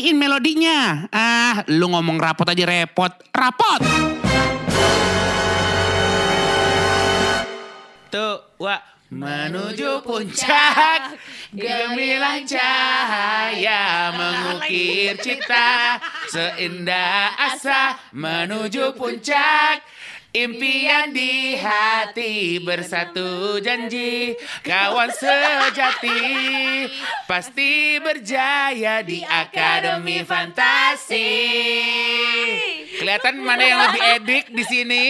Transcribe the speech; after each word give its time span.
matiin 0.00 0.16
melodinya. 0.16 1.12
Ah, 1.12 1.60
lu 1.68 1.92
ngomong 1.92 2.16
rapot 2.16 2.48
aja 2.48 2.64
repot. 2.64 3.12
Rapot! 3.36 3.80
Tuh, 8.08 8.40
wah. 8.56 8.80
Menuju 9.10 10.06
puncak, 10.06 11.18
gemilang 11.50 12.46
cahaya 12.46 14.14
mengukir 14.14 15.18
cita, 15.18 15.98
seindah 16.30 17.34
asa 17.34 17.98
menuju 18.14 18.94
puncak. 18.94 19.82
Impian 20.30 21.10
di 21.10 21.58
hati 21.58 22.62
bersatu 22.62 23.58
janji 23.58 24.38
Kawan 24.62 25.10
sejati 25.10 26.22
Pasti 27.26 27.98
berjaya 27.98 29.02
di 29.02 29.26
Akademi 29.26 30.22
Fantasi 30.22 31.34
Kelihatan 32.94 33.42
mana 33.42 33.64
yang 33.66 33.80
lebih 33.90 34.02
edik 34.22 34.44
di 34.54 34.64
sini? 34.70 35.04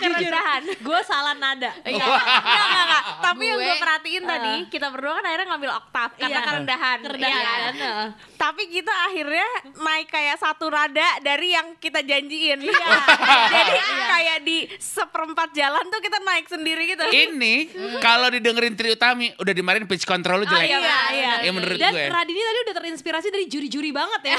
Kerendahan. 0.00 0.60
Gue 0.78 1.00
salah 1.02 1.34
nada. 1.34 1.70
Iya. 1.82 2.00
Enggak, 2.00 2.24
enggak, 2.40 2.82
enggak. 2.82 3.02
Tapi 3.20 3.42
yang 3.44 3.58
gue 3.58 3.66
Gue- 3.66 3.78
perhatiin 3.78 4.22
tadi, 4.24 4.54
kita 4.68 4.86
berdua 4.88 5.12
kan 5.14 5.24
akhirnya 5.24 5.46
ngambil 5.48 5.70
oktav 5.76 6.10
karena 6.14 6.30
Iya. 6.32 6.46
kerendahan. 6.46 6.98
Kerendahan. 7.00 7.30
Iya 7.30 7.70
kan? 7.74 8.06
Tapi 8.36 8.62
kita 8.68 8.94
akhirnya 9.04 9.48
naik 9.76 10.08
kayak 10.08 10.36
satu 10.36 10.66
rada 10.66 10.88
dari 11.20 11.48
yang 11.50 11.76
kita 11.76 12.00
janjiin. 12.00 12.58
Iya. 12.60 12.86
Jadi 13.70 13.80
kayak 14.06 14.38
di 14.42 14.58
seperempat 14.74 15.52
jalan 15.52 15.84
tuh 15.86 16.00
kita 16.00 16.18
naik 16.18 16.46
sendiri 16.46 16.82
gitu. 16.86 17.04
Ini 17.06 17.54
kalau 18.00 18.28
didengerin 18.28 18.72
Tri 18.72 18.90
Utami 18.90 19.30
udah 19.34 19.52
dimarahin 19.52 19.84
pitch 19.84 20.04
control 20.04 20.42
lu 20.42 20.46
jelek. 20.46 20.66
iya, 20.66 20.78
iya. 21.10 21.32
Ya 21.40 21.50
menurut 21.50 21.76
Dan 21.76 21.92
gue. 21.92 22.06
Radini 22.06 22.40
tadi 22.40 22.58
udah 22.62 22.74
terinspirasi 22.76 23.28
dari 23.28 23.46
juri-juri 23.46 23.90
banget 23.90 24.22
ya. 24.26 24.38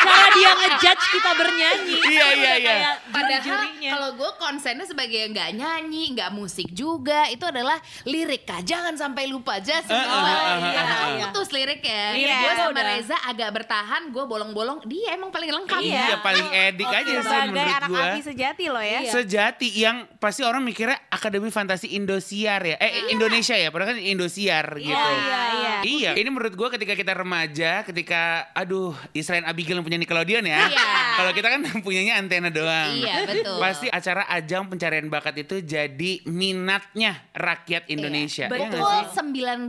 Cara 0.00 0.26
dia 0.30 0.50
ngejudge 0.52 1.04
kita 1.10 1.30
bernyanyi. 1.32 1.96
Iya, 2.02 2.26
iya, 2.32 2.52
iya. 2.56 2.90
Padahal 3.06 3.58
kalau 3.72 4.08
gue 4.14 4.30
konsennya 4.36 4.86
sebagai 5.00 5.32
nggak 5.32 5.50
nyanyi, 5.56 6.12
nggak 6.12 6.28
musik 6.36 6.68
juga, 6.76 7.24
itu 7.32 7.40
adalah 7.40 7.80
lirik 8.04 8.44
kak. 8.44 8.68
Jangan 8.68 9.00
sampai 9.00 9.32
lupa 9.32 9.56
aja 9.56 9.80
semua. 9.80 9.96
ah, 9.96 10.28
ah, 10.28 10.56
Karena 10.60 10.92
ah, 10.92 11.00
kan 11.00 11.08
iya. 11.08 11.24
putus 11.24 11.48
liriknya. 11.56 12.04
Iya. 12.20 12.36
gue 12.36 12.52
sama 12.52 12.70
Udah. 12.76 12.84
Reza 12.84 13.16
agak 13.24 13.50
bertahan, 13.56 14.02
gue 14.12 14.24
bolong-bolong. 14.28 14.84
Dia 14.84 15.16
emang 15.16 15.32
paling 15.32 15.56
lengkap. 15.56 15.80
Iya, 15.80 16.20
paling 16.20 16.48
edik 16.52 16.84
aja 16.92 17.12
sih 17.24 17.38
menurut 17.48 17.64
anak 17.80 17.88
gue. 17.88 18.02
api 18.12 18.20
sejati 18.20 18.64
loh 18.68 18.84
ya. 18.84 19.00
Iya. 19.08 19.12
Sejati 19.16 19.68
yang 19.72 20.04
pasti 20.20 20.44
orang 20.44 20.60
mikirnya 20.60 21.00
Akademi 21.08 21.48
Fantasi 21.48 21.96
Indosiar 21.96 22.60
ya. 22.60 22.76
Eh 22.76 23.16
Indonesia 23.16 23.56
ya, 23.56 23.72
padahal 23.72 23.96
kan 23.96 24.04
Indosiar 24.04 24.76
gitu. 24.76 24.92
Iya, 24.92 25.40
iya. 25.56 25.74
Iya, 25.80 26.10
ini 26.12 26.28
menurut 26.28 26.52
gue 26.52 26.68
ketika 26.76 26.92
kita 26.92 27.16
remaja, 27.16 27.80
ketika 27.88 28.52
aduh 28.52 28.92
Israel 29.16 29.48
Abigail 29.48 29.80
yang 29.80 29.86
punya 29.88 29.96
Nickelodeon 29.96 30.44
ya. 30.44 30.68
Iya. 30.68 30.92
Kalau 31.16 31.32
kita 31.32 31.48
kan 31.48 31.60
punyanya 31.86 32.20
antena 32.20 32.52
doang. 32.52 32.92
Iya, 32.92 33.24
betul. 33.24 33.56
Pasti 33.56 33.88
acara 33.88 34.28
ajang 34.28 34.68
pencarian 34.68 34.89
bakat 35.06 35.34
itu 35.38 35.60
jadi 35.60 36.12
minatnya 36.24 37.22
rakyat 37.30 37.86
Indonesia. 37.86 38.46
Iya. 38.46 38.50
Iya 38.50 38.66
nggak 38.66 38.80
Betul, 38.80 38.90
sih? 38.90 39.06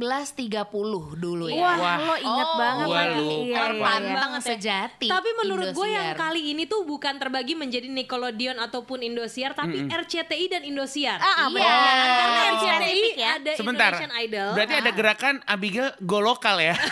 1930 0.01 1.15
dulu 1.17 1.45
ya. 1.47 1.61
Wah, 1.61 1.77
Wah. 1.77 1.97
lo 1.99 2.15
inget 2.15 2.47
Oh, 2.47 2.57
banget 2.57 2.85
gua 2.85 2.95
lagi. 2.97 3.13
lupa. 3.15 3.31
Iya, 3.31 3.61
iya, 3.61 3.61
iya. 3.71 4.15
Banget 4.15 4.41
ya. 4.41 4.49
sejati. 4.49 5.07
Tapi 5.07 5.29
menurut 5.37 5.67
gue 5.71 5.87
yang 5.87 6.09
kali 6.13 6.41
ini 6.49 6.63
tuh 6.65 6.81
bukan 6.83 7.13
terbagi 7.15 7.53
menjadi 7.53 7.85
Nickelodeon 7.85 8.57
ataupun 8.57 9.01
Indosiar, 9.01 9.51
tapi 9.51 9.85
RCTI 9.85 10.45
dan 10.49 10.63
Indosiar. 10.63 11.17
Ah, 11.17 11.45
ah, 11.45 11.47
Iya. 11.47 11.53
benar. 11.53 12.07
Karena 12.11 12.41
Oh. 12.41 12.51
RCTI 12.51 13.01
ya. 13.13 13.29
ada 13.37 13.51
Sebentar. 13.53 13.91
Indonesian 13.93 14.13
Idol. 14.19 14.49
Berarti 14.53 14.75
ada 14.75 14.91
gerakan 14.91 15.35
Abigail 15.45 15.89
go 16.01 16.17
lokal 16.17 16.57
ya. 16.57 16.73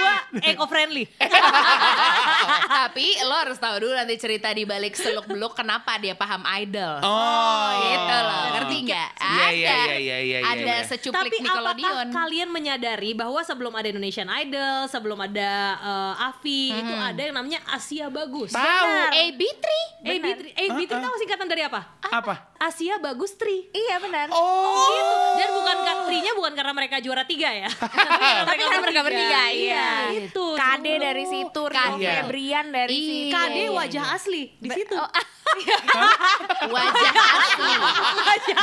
gue 0.00 0.14
eco 0.48 0.64
friendly. 0.64 1.04
Tapi 2.80 3.06
lo 3.22 3.34
harus 3.36 3.58
tahu 3.60 3.86
dulu 3.86 3.92
nanti 3.92 4.16
cerita 4.16 4.48
di 4.50 4.64
balik 4.64 4.96
seluk 4.96 5.26
beluk 5.26 5.52
kenapa 5.52 6.00
dia 6.00 6.16
paham 6.16 6.42
idol. 6.58 7.00
Oh, 7.04 7.68
Gitu 7.80 8.16
loh, 8.16 8.44
ngerti 8.56 8.76
nggak? 8.88 9.10
Iya, 9.16 9.44
Ada. 9.44 9.52
iya, 9.52 9.76
iya, 9.76 9.96
iya, 9.98 10.18
iya, 10.20 10.38
Ada 10.46 10.74
iya. 10.80 10.86
secuplik 10.86 11.30
Tapi 11.30 11.36
Nickelodeon. 11.42 11.86
apakah 11.86 12.10
kalian 12.10 12.48
menyadari 12.50 13.10
bahwa 13.12 13.40
sebelum 13.42 13.72
ada 13.74 13.88
Indonesian 13.88 14.28
Idol, 14.28 14.88
sebelum 14.88 15.18
ada 15.20 15.52
eh, 15.78 16.26
Avi, 16.28 16.72
itu 16.72 16.94
ada 16.94 17.20
yang 17.20 17.36
namanya 17.36 17.60
Asia 17.68 18.08
Bagus. 18.08 18.52
Tahu. 18.52 18.90
AB3. 19.10 19.66
AB3, 20.00 20.28
AB3 20.56 20.90
tahu 20.90 21.14
singkatan 21.20 21.46
dari 21.46 21.62
apa? 21.64 21.80
Apa? 22.10 22.49
Asia 22.60 23.00
Bagus 23.00 23.40
Tri. 23.40 23.72
Iya 23.72 23.96
benar. 24.04 24.28
Oh. 24.28 24.84
Gitu. 24.92 25.16
Dan 25.40 25.48
bukan 25.56 25.76
trinya 26.10 26.32
bukan 26.34 26.52
karena 26.58 26.72
mereka 26.74 26.96
juara 26.98 27.22
tiga 27.24 27.48
ya. 27.54 27.70
Tapi 28.46 28.58
karena 28.58 28.78
mereka 28.82 29.00
bertiga, 29.06 29.42
iya. 29.48 29.88
Itu. 30.10 30.58
Kade 30.58 30.94
dari 30.98 31.24
situ, 31.24 31.62
Iya. 31.70 32.26
Febrian 32.26 32.66
dari 32.68 32.90
Iya. 32.92 33.06
situ. 33.08 33.32
Kade 33.32 33.64
wajah 33.70 34.04
asli 34.12 34.42
di 34.58 34.68
situ. 34.68 34.98
Wajah 36.70 37.12
asli. 37.42 37.72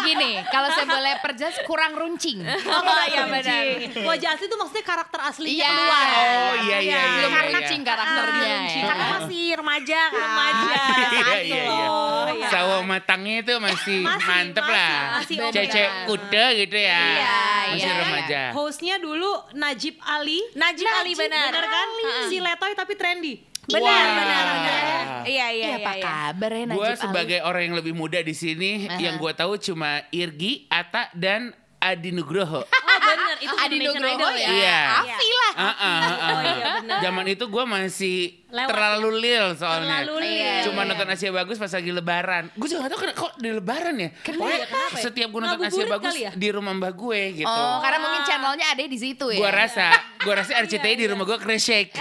Gini, 0.08 0.40
kalau 0.48 0.72
saya 0.72 0.88
boleh 0.88 1.20
perjelas 1.20 1.60
kurang 1.68 2.00
runcing. 2.00 2.40
Oh 2.48 3.04
iya, 3.08 3.28
benar. 3.28 3.64
Wajah 4.08 4.30
asli 4.38 4.46
itu 4.48 4.56
maksudnya 4.56 4.86
karakter 4.86 5.20
aslinya 5.20 5.52
Iya. 5.58 5.68
keluar. 5.68 6.06
Oh 6.08 6.54
iya 6.64 6.78
iya 6.80 6.80
iya. 6.80 7.02
Belum 7.18 7.32
iya, 7.34 7.42
runcing 7.52 7.82
iya. 7.84 7.90
karakternya 7.92 8.48
ya. 8.48 8.86
Karena 8.88 9.06
masih 9.20 9.46
remaja 9.60 10.02
kan. 10.08 10.22
Remaja. 10.22 10.76
Iya 10.78 11.22
Satu 11.28 11.36
iya 11.44 11.44
iya. 11.44 11.64
loh. 11.68 12.26
Iya. 12.32 12.48
Sawo 12.48 12.76
matangnya 12.88 13.36
itu 13.44 13.54
masih, 13.60 13.87
Masih, 13.98 14.28
mantep 14.28 14.64
masih, 14.64 14.76
lah. 14.76 15.00
masih 15.16 15.36
Cece 15.50 15.82
lah. 15.82 16.06
kuda 16.06 16.46
gitu 16.56 16.78
ya. 16.78 17.02
Iya, 17.02 17.38
Masih 17.68 17.80
iya. 17.80 17.94
remaja. 17.98 18.42
Hostnya 18.52 18.96
dulu 18.98 19.32
Najib 19.54 19.96
Ali. 20.04 20.40
Najib 20.54 20.86
Ali, 20.86 21.12
benar. 21.14 21.50
Benar 21.50 21.66
kan? 21.66 21.88
Ali. 21.88 22.06
Si 22.28 22.38
Letoy 22.38 22.72
tapi 22.74 22.94
trendy. 22.94 23.34
Benar, 23.68 23.84
Wah. 23.84 24.16
benar, 24.16 24.44
benar. 24.48 24.84
Iya, 25.28 25.28
iya, 25.28 25.48
Iya, 25.48 25.48
iya. 25.52 25.76
apa 25.78 25.92
iya. 25.94 26.04
kabar 26.06 26.50
ya 26.50 26.64
Najib 26.64 26.78
Gue 26.78 26.88
Ali? 26.88 27.02
sebagai 27.04 27.40
orang 27.42 27.62
yang 27.64 27.76
lebih 27.76 27.94
muda 27.94 28.20
di 28.22 28.32
sini, 28.32 28.88
Aha. 28.88 28.96
yang 28.96 29.16
gue 29.18 29.32
tahu 29.34 29.60
cuma 29.60 30.08
Irgi, 30.10 30.64
Ata, 30.68 31.12
dan 31.12 31.52
Adi 31.78 32.12
Nugroho. 32.12 32.64
Benar, 32.98 33.38
itu 33.40 33.56
Adi 33.56 33.76
Indonesian 33.78 34.02
Nugroho 34.02 34.18
Idol 34.18 34.34
ya. 34.38 34.50
Iya. 34.50 34.80
Afi 35.02 35.30
lah. 35.32 35.52
Ah, 35.58 35.64
ah, 35.64 35.76
ah, 35.78 35.88
ah. 35.88 36.28
Oh 36.28 36.42
iya, 36.42 36.66
benar. 36.82 37.00
Zaman 37.04 37.26
itu 37.30 37.46
gue 37.48 37.64
masih 37.68 38.18
Lewat 38.48 38.70
terlalu 38.72 39.10
lil 39.20 39.46
soalnya. 39.60 40.08
Terlalu 40.08 40.16
lil. 40.24 40.40
Iya, 40.40 40.56
Cuma 40.72 40.82
iya. 40.84 40.90
nonton 40.94 41.08
Asia 41.12 41.32
Bagus 41.36 41.58
pas 41.60 41.72
lagi 41.72 41.92
lebaran. 41.92 42.44
Gue 42.56 42.68
juga 42.72 42.80
gak 42.88 42.92
tau 42.96 43.00
kenapa 43.04 43.20
kok 43.20 43.34
di 43.44 43.50
lebaran 43.52 43.96
ya. 44.00 44.10
Pokoknya 44.16 44.68
kenapa 44.72 44.96
ya? 44.96 45.04
setiap 45.04 45.28
gue 45.28 45.42
nonton 45.44 45.62
Asia 45.68 45.86
Bagus 45.86 46.16
ya? 46.16 46.32
di 46.32 46.48
rumah 46.56 46.72
mbah 46.72 46.94
gue 46.96 47.22
gitu. 47.44 47.50
Oh, 47.50 47.78
karena 47.84 47.98
mungkin 48.00 48.22
channelnya 48.24 48.66
ada 48.72 48.84
di 48.88 49.00
situ 49.00 49.26
ya. 49.36 49.40
Gua 49.44 49.52
rasa, 49.52 49.88
gua 50.26 50.34
rasa 50.44 50.52
RCTI 50.64 50.96
di 50.96 51.06
rumah 51.12 51.28
gua 51.28 51.40
kresek. 51.40 51.92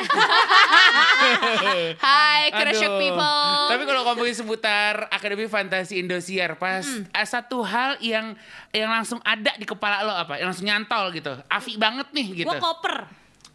Hai, 2.07 2.53
Crush 2.53 2.87
Aduh. 2.87 3.01
people. 3.01 3.67
Tapi 3.73 3.83
kalau 3.89 4.03
ngomongin 4.07 4.37
seputar 4.37 5.11
Akademi 5.11 5.51
Fantasi 5.51 5.99
Indosiar, 5.99 6.61
pas 6.61 6.87
eh, 6.87 7.27
satu 7.27 7.67
hal 7.67 7.99
yang 7.99 8.39
yang 8.71 8.93
langsung 8.93 9.19
ada 9.25 9.57
di 9.57 9.65
kepala 9.65 10.05
lo 10.05 10.13
apa? 10.13 10.39
Yang 10.39 10.49
langsung 10.53 10.69
nyantol 10.87 11.11
gitu. 11.11 11.33
Afi 11.51 11.75
banget 11.75 12.09
nih 12.15 12.47
gitu. 12.47 12.47
Gua 12.47 12.63
koper. 12.63 12.97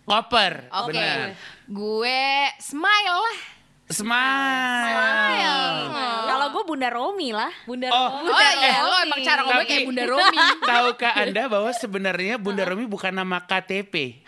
Koper. 0.03 0.53
Oke. 0.83 0.91
Benar. 0.91 1.39
Gue 1.71 2.19
smile 2.59 3.15
lah. 3.23 3.39
Smile. 3.91 5.63
Kalau 6.27 6.47
gue 6.51 6.63
Bunda 6.67 6.87
Romi 6.91 7.31
lah. 7.31 7.51
Bunda 7.63 7.87
Oh, 7.91 8.23
Romi. 8.23 8.31
Oh 8.31 8.39
iya, 8.39 8.83
lo 8.83 8.95
emang 9.03 9.19
cara 9.23 9.43
ngomong 9.47 9.67
kayak 9.67 9.83
Bunda 9.87 10.03
Romi. 10.07 10.39
Tahukah 10.67 11.11
Anda 11.15 11.43
bahwa 11.47 11.71
sebenarnya 11.71 12.35
Bunda 12.35 12.67
Romi 12.67 12.83
bukan 12.87 13.15
nama 13.15 13.43
KTP? 13.47 14.23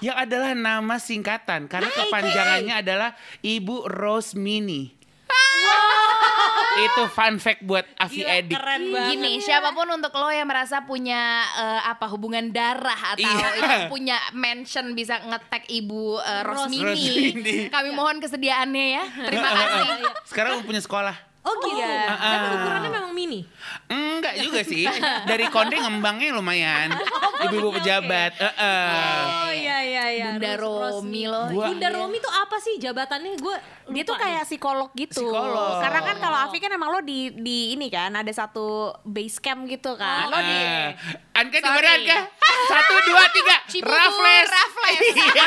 Yang 0.00 0.16
adalah 0.16 0.52
nama 0.56 0.96
singkatan 0.96 1.68
karena 1.68 1.88
kepanjangannya 1.92 2.74
adalah 2.80 3.12
Ibu 3.44 3.88
Rosmini. 3.88 4.96
Itu 6.78 7.10
fun 7.10 7.36
fact 7.36 7.60
buat 7.60 7.82
Afi 7.96 8.22
Gila, 8.22 8.38
Edik. 8.38 8.54
keren 8.54 8.82
banget. 8.88 9.10
Gini, 9.12 9.32
siapa 9.38 9.70
pun 9.70 9.88
untuk 9.88 10.14
lo 10.14 10.30
yang 10.30 10.46
merasa 10.46 10.82
punya 10.82 11.20
eh, 11.52 11.80
apa 11.84 12.06
hubungan 12.06 12.48
darah 12.48 13.14
atau 13.14 13.26
Iya. 13.26 13.48
yang 13.66 13.84
punya 13.88 14.14
mention 14.30 14.94
bisa 14.94 15.18
ngetek 15.20 15.66
Ibu 15.66 16.02
eh, 16.18 16.42
Rosmini, 16.44 16.84
Rosmini. 16.86 17.56
kami 17.68 17.90
mohon 17.90 18.18
kesediaannya 18.18 18.86
ya. 18.92 19.04
Terima 19.26 19.48
kasih. 19.48 19.86
Sekarang 20.24 20.62
punya 20.62 20.78
sekolah. 20.78 21.16
Oh 21.40 21.54
gitu. 21.64 21.80
Iya. 21.80 22.12
Tapi 22.12 22.46
ukurannya 22.52 22.90
memang 22.92 23.12
mini. 23.12 23.40
Enggak 23.88 24.36
juga 24.38 24.60
sih. 24.62 24.84
Dari 25.24 25.48
konde 25.48 25.80
ngembangnya 25.80 26.30
lumayan. 26.30 26.92
Ibu-ibu 27.40 27.72
pejabat. 27.74 28.36
Heeh. 28.36 28.92
Oh 29.24 29.50
iya 29.50 29.76
iya 29.80 29.97
iya. 30.10 30.24
Bunda 30.30 30.52
Ros- 30.54 30.64
Romi 30.98 31.22
Rosmi. 31.22 31.22
lo. 31.24 31.42
Gua- 31.50 31.66
Bunda 31.68 31.88
Romi 31.90 32.16
tuh 32.18 32.32
apa 32.32 32.56
sih 32.58 32.74
jabatannya? 32.76 33.32
Gue 33.36 33.56
Dia 33.88 34.04
tuh 34.04 34.14
kayak 34.14 34.44
psikolog 34.44 34.92
gitu. 34.92 35.24
Psikolog. 35.24 35.80
Karena 35.80 36.00
kan 36.02 36.16
kalau 36.18 36.38
Afi 36.42 36.58
kan 36.58 36.68
emang 36.68 36.90
lo 36.90 37.00
di 37.00 37.32
di 37.32 37.72
ini 37.72 37.88
kan 37.88 38.12
ada 38.12 38.28
satu 38.28 38.66
base 39.02 39.38
camp 39.38 39.64
gitu 39.64 39.94
kan. 39.94 40.28
Lo 40.28 40.36
di 40.36 40.58
Eh, 40.58 40.92
Anka 41.32 41.56
di 41.56 41.64
mana 41.64 41.88
Anka? 41.94 42.18
Satu, 42.68 42.94
dua, 43.02 43.24
tiga. 43.30 43.56
Raffles. 43.88 44.46
Raffles. 44.46 45.00
Iya. 45.18 45.44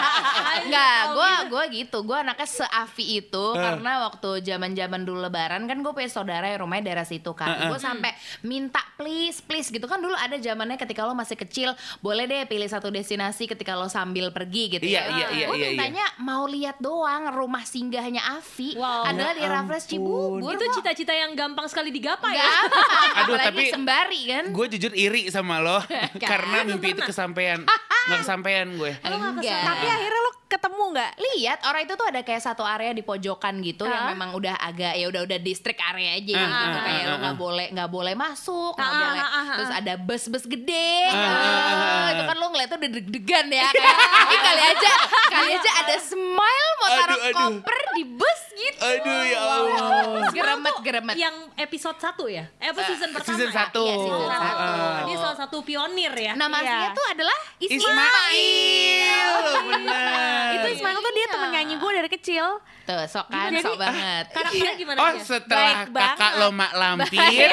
Enggak, 0.64 1.00
gue 1.10 1.30
gue 1.50 1.64
gitu. 1.78 1.98
Gue 2.02 2.16
anaknya 2.16 2.46
seafi 2.46 3.04
itu 3.18 3.44
karena 3.54 4.00
waktu 4.02 4.40
zaman-zaman 4.40 5.02
dulu 5.02 5.20
lebaran 5.22 5.64
kan 5.64 5.76
gue 5.76 5.92
punya 5.92 6.08
saudara 6.08 6.46
yang 6.46 6.62
rumahnya 6.62 6.84
daerah 6.86 7.04
situ 7.04 7.32
kan. 7.32 7.68
Gue 7.68 7.78
sampai 7.78 8.12
minta 8.42 8.80
please 8.94 9.40
please 9.40 9.68
gitu 9.68 9.84
kan 9.84 9.98
dulu 9.98 10.14
ada 10.14 10.36
zamannya 10.36 10.76
ketika 10.76 11.02
lo 11.02 11.12
masih 11.12 11.36
kecil 11.36 11.72
boleh 12.00 12.24
deh 12.24 12.44
pilih 12.44 12.66
satu 12.66 12.88
destinasi 12.88 13.44
ketika 13.46 13.74
lo 13.74 13.88
sambil 13.94 14.26
pergi 14.28 14.62
gitu 14.68 14.82
Iya, 14.82 15.00
ya. 15.00 15.02
iya, 15.06 15.26
iya, 15.30 15.46
Gue 15.46 15.54
iya, 15.54 15.62
iya. 15.62 15.70
mintanya 15.70 16.06
mau 16.18 16.44
lihat 16.44 16.76
doang 16.78 17.30
rumah 17.30 17.62
singgahnya 17.62 18.18
Avi 18.32 18.74
Wow. 18.74 19.06
adalah 19.06 19.32
di 19.32 19.40
Ya 19.40 19.48
Raffles 19.48 19.84
ampun. 19.84 19.92
Cibubur. 19.94 20.50
Itu 20.50 20.64
cita-cita 20.74 21.14
yang 21.14 21.32
gampang 21.32 21.66
sekali 21.66 21.88
digapai 21.88 22.34
ya. 22.34 22.42
Gampang, 22.42 23.10
Aduh, 23.22 23.36
tapi- 23.38 23.70
sembari 23.70 24.20
kan. 24.26 24.44
Gue 24.50 24.66
jujur 24.66 24.90
iri 24.92 25.30
sama 25.30 25.58
lo 25.58 25.78
karena 26.20 26.64
mimpi 26.64 26.90
itu 26.90 27.02
kesampaian. 27.04 27.62
Nggak 28.04 28.18
kesampaian 28.20 28.66
gue. 28.74 28.92
Enggak. 29.00 29.62
Tapi 29.64 29.86
akhirnya 29.86 30.20
lo 30.20 30.32
ketemu 30.44 30.84
nggak? 30.92 31.12
lihat 31.34 31.58
orang 31.64 31.82
itu 31.82 31.94
tuh 31.94 32.06
ada 32.06 32.20
kayak 32.20 32.38
satu 32.40 32.62
area 32.62 32.90
di 32.90 33.02
pojokan 33.02 33.58
gitu 33.60 33.82
yang 33.84 34.06
Ah. 34.06 34.10
memang 34.12 34.34
udah 34.34 34.54
agak 34.56 34.94
ya 34.94 35.08
udah 35.08 35.24
udah 35.24 35.38
distrik 35.38 35.74
area 35.76 36.14
aja 36.14 36.30
Ah, 36.32 36.42
gitu 36.44 36.68
ah, 36.70 36.82
kayak 36.84 36.94
ah, 36.96 37.02
lo 37.02 37.10
ah, 37.10 37.18
nggak 37.18 37.36
boleh 37.36 37.66
nggak 37.70 37.90
boleh 37.90 38.14
masuk 38.14 38.72
nggak 38.72 38.92
boleh 38.94 39.18
ah, 39.18 39.26
ah, 39.26 39.42
ah. 39.42 39.56
terus 39.56 39.72
ada 39.74 39.92
bus-bus 39.96 40.44
gede 40.46 40.94
Ah, 41.06 41.16
Ah, 41.16 41.26
ah, 41.26 41.74
ah, 41.74 42.06
itu 42.08 42.22
kan 42.24 42.36
lo 42.36 42.46
ngeliatnya 42.48 42.76
udah 42.76 42.90
deg-degan 42.92 43.46
ya 43.50 43.66
kayak 43.84 44.30
"Ih, 44.30 44.40
kali 44.40 44.62
aja 44.66 44.92
kali 45.28 45.50
aja 45.52 45.70
ada 45.80 45.96
smile 45.98 46.70
mau 46.76 46.88
taruh 46.90 47.16
Aduh, 47.16 47.28
aduh. 47.28 47.36
koper 47.60 47.78
di 47.92 48.04
bus 48.10 48.40
gitu 48.66 48.80
Aduh 48.80 49.22
ya 49.24 49.40
Allah. 49.40 50.28
geremet 50.30 50.76
geremet 50.80 51.14
Yang 51.14 51.36
episode 51.56 51.98
1 51.98 52.08
ya? 52.30 52.44
Eh, 52.56 52.68
apa 52.68 52.80
season 52.82 53.10
pertama 53.10 53.30
season 53.30 53.48
ya? 53.48 53.54
satu. 53.56 53.84
Iya, 53.84 53.96
season 53.98 54.20
Oh, 54.20 54.30
satu. 54.30 54.64
Ah. 54.64 55.00
Dia 55.04 55.16
salah 55.18 55.36
satu 55.38 55.56
pionir 55.60 56.12
ya. 56.12 56.32
nama 56.34 56.56
Iya. 56.56 56.64
aslinya 56.64 56.90
tuh 56.92 57.06
adalah 57.06 57.38
Ismail. 57.58 59.32
Benar. 59.64 60.48
Itu 60.54 60.66
Ismail 60.72 60.98
tuh 60.98 61.12
dia 61.12 61.20
Iya. 61.20 61.32
temen 61.32 61.48
nyanyi 61.50 61.74
gue 61.76 61.90
dari 61.94 62.10
kecil. 62.10 62.46
tuh 62.84 63.00
sok 63.08 63.32
kan 63.32 63.48
Jadi- 63.48 63.64
sok 63.64 63.80
banget 63.80 64.24
Karakternya 64.28 64.76
gimana 64.76 64.98
Oh 64.98 65.08
dia? 65.08 65.24
setelah 65.24 65.88
Baik 65.88 65.96
kakak 65.96 66.20
banget. 66.20 66.36
lo 66.36 66.48
mak 66.52 66.72
lampir, 66.74 67.48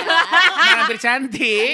mak 0.51 0.75
lampir 0.75 0.97
cantik, 0.99 1.71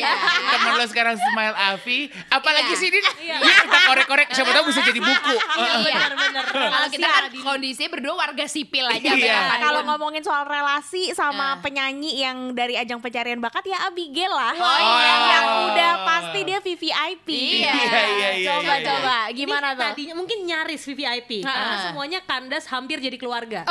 teman 0.48 0.72
lo 0.72 0.86
sekarang 0.86 1.16
Smile 1.18 1.58
Avi, 1.58 2.00
apalagi 2.30 2.70
Iya. 2.70 2.78
sih 2.78 2.88
Din? 2.88 3.02
Yuk 3.18 3.56
kita 3.60 3.78
korek-korek, 3.84 4.28
siapa 4.30 4.52
tahu 4.52 4.64
bisa 4.64 4.82
jadi 4.84 5.02
buku. 5.02 5.36
Iya. 5.58 5.74
Bener-bener. 5.80 6.46
kalau 6.46 6.88
kita 6.88 7.08
kan 7.08 7.24
kondisinya 7.34 7.90
berdua 7.92 8.14
warga 8.16 8.46
sipil 8.46 8.86
aja 8.86 9.10
Iya. 9.28 9.40
Nah, 9.44 9.58
kalau 9.60 9.82
ngomongin 9.86 10.22
soal 10.22 10.44
relasi 10.44 11.12
sama 11.12 11.60
penyanyi 11.60 12.18
yang 12.18 12.52
dari 12.52 12.74
ajang 12.74 12.98
pencarian 12.98 13.38
bakat 13.38 13.64
ya 13.64 13.86
Abigail 13.86 14.30
lah. 14.30 14.54
Oh, 14.54 14.78
iya. 14.78 15.16
Yang 15.30 15.46
udah 15.68 15.92
pasti 16.04 16.40
dia 16.42 16.60
VVIP. 16.60 17.28
Iya. 17.28 17.74
Iya, 17.74 18.02
iya, 18.08 18.30
iya, 18.34 18.50
Coba 18.50 18.74
iya, 18.74 18.86
coba 18.86 19.16
Ini 19.28 19.36
gimana 19.36 19.68
tuh? 19.72 19.84
Tadinya 19.86 20.16
mungkin 20.16 20.38
nyaris 20.44 20.82
VVIP 20.82 21.32
karena 21.42 21.76
Ah. 21.76 21.84
semuanya 21.84 22.20
kandas 22.22 22.66
hampir 22.68 22.98
jadi 22.98 23.16
keluarga. 23.16 23.62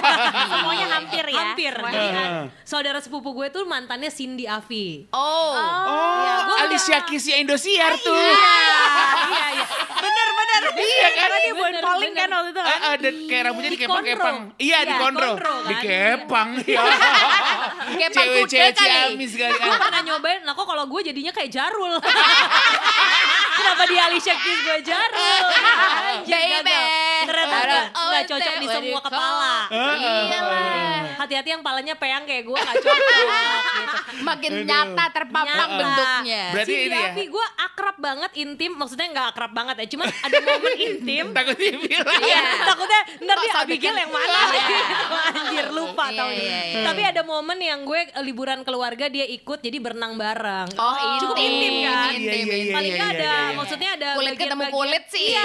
Semuanya 0.52 0.86
hampir 0.92 1.24
ya. 1.26 1.36
hampir. 1.36 1.72
Jadi, 1.72 2.08
Ah. 2.12 2.44
saudara 2.62 2.98
sepupu 2.98 3.32
gue 3.32 3.48
tuh 3.48 3.64
mantannya 3.64 4.08
Cindy 4.08 4.44
Avi. 4.44 5.10
Oh. 5.10 5.52
Oh, 5.52 6.56
Alicia 6.60 7.02
Keys 7.02 7.26
Indosiar 7.30 7.96
tuh. 7.96 8.14
iya 8.14 9.46
iya. 9.52 9.64
Bener 9.66 10.00
bener. 10.00 10.09
Iya 10.80 11.08
kan? 11.12 11.18
Karena 11.20 11.36
dia 11.40 11.52
buat 11.54 11.74
calling 11.80 12.14
kan 12.16 12.28
waktu 12.32 12.50
itu 12.50 12.60
kan. 12.60 12.70
Ah, 12.70 12.80
ah, 12.80 12.94
dan 12.96 13.14
kayak 13.28 13.42
rambutnya 13.46 13.70
Di 13.70 13.74
dikepang-kepang. 13.76 14.36
Iya, 14.56 14.78
di 14.80 14.92
Iya, 14.92 15.00
kondro 15.00 15.30
kan? 15.36 15.68
Dikepang. 15.70 16.48
Ya. 16.70 18.06
Kepang 18.10 18.28
kuda 18.46 18.70
kali. 18.70 19.26
Gue 19.26 19.76
pernah 19.80 20.02
nyobain, 20.06 20.40
nah 20.46 20.54
kok 20.54 20.66
kalau 20.68 20.84
gue 20.86 21.00
jadinya 21.02 21.32
kayak 21.34 21.50
Jarul. 21.50 21.98
Kenapa 23.58 23.82
di 23.90 23.96
Alicia 23.98 24.34
Keys 24.38 24.60
gue 24.62 24.78
Jarul? 24.86 25.44
Gagal. 26.30 27.09
Ternyata 27.26 27.56
nggak 27.60 27.84
Oh, 27.90 28.06
nggak 28.08 28.24
cocok 28.26 28.54
di 28.56 28.68
semua 28.68 29.00
kepala. 29.00 29.54
Iyalah. 29.70 31.00
Hati-hati 31.20 31.48
yang 31.52 31.60
palanya 31.60 31.94
peyang 31.94 32.24
kayak 32.24 32.48
gue 32.48 32.56
gak 32.56 32.76
cocok 32.80 32.96
gitu. 32.96 33.96
Makin 34.28 34.52
Aduh. 34.52 34.64
nyata 34.64 35.04
terpampang 35.12 35.70
bentuknya. 35.76 36.42
Berarti 36.52 36.74
ini 36.80 36.96
ya. 36.96 37.10
Gue 37.28 37.46
akrab 37.60 37.96
banget 38.00 38.30
intim, 38.36 38.72
maksudnya 38.72 39.06
nggak 39.10 39.26
akrab 39.30 39.52
banget 39.52 39.74
ya, 39.84 39.86
cuman 39.92 40.08
ada 40.08 40.36
momen 40.40 40.72
intim. 40.76 41.24
Takut 41.36 41.56
dibilang. 41.56 42.20
Iya, 42.20 42.42
takutnya 42.64 43.00
ntar 43.20 43.36
dia 43.38 43.52
Abigail 43.60 43.96
yang 43.96 44.10
mana 44.10 44.40
gitu. 44.56 44.74
Anjir 45.30 45.66
lupa 45.70 46.04
Iya, 46.08 46.18
tau 46.18 46.30
iya, 46.32 46.58
iya. 46.64 46.84
Tapi 46.88 47.02
ada 47.04 47.22
momen 47.22 47.58
yang 47.60 47.84
gue 47.84 48.00
eh, 48.08 48.22
liburan 48.24 48.64
keluarga 48.64 49.06
dia 49.06 49.24
ikut 49.24 49.60
jadi 49.60 49.76
berenang 49.76 50.16
bareng. 50.16 50.68
Oh, 50.74 50.96
Cukup 51.20 51.36
intim, 51.36 51.84
intim 51.84 51.84
kan? 51.84 52.12
Iya, 52.16 52.32
iya, 52.32 52.56
iya, 52.56 52.74
Paling 52.74 52.94
iya, 52.96 53.04
ada, 53.04 53.20
iya, 53.20 53.36
iya. 53.36 53.56
maksudnya 53.56 53.90
ada 53.94 54.08
Kulit 54.16 54.34
ketemu 54.36 54.64
kulit 54.72 55.04
sih. 55.08 55.24
Iya, 55.30 55.42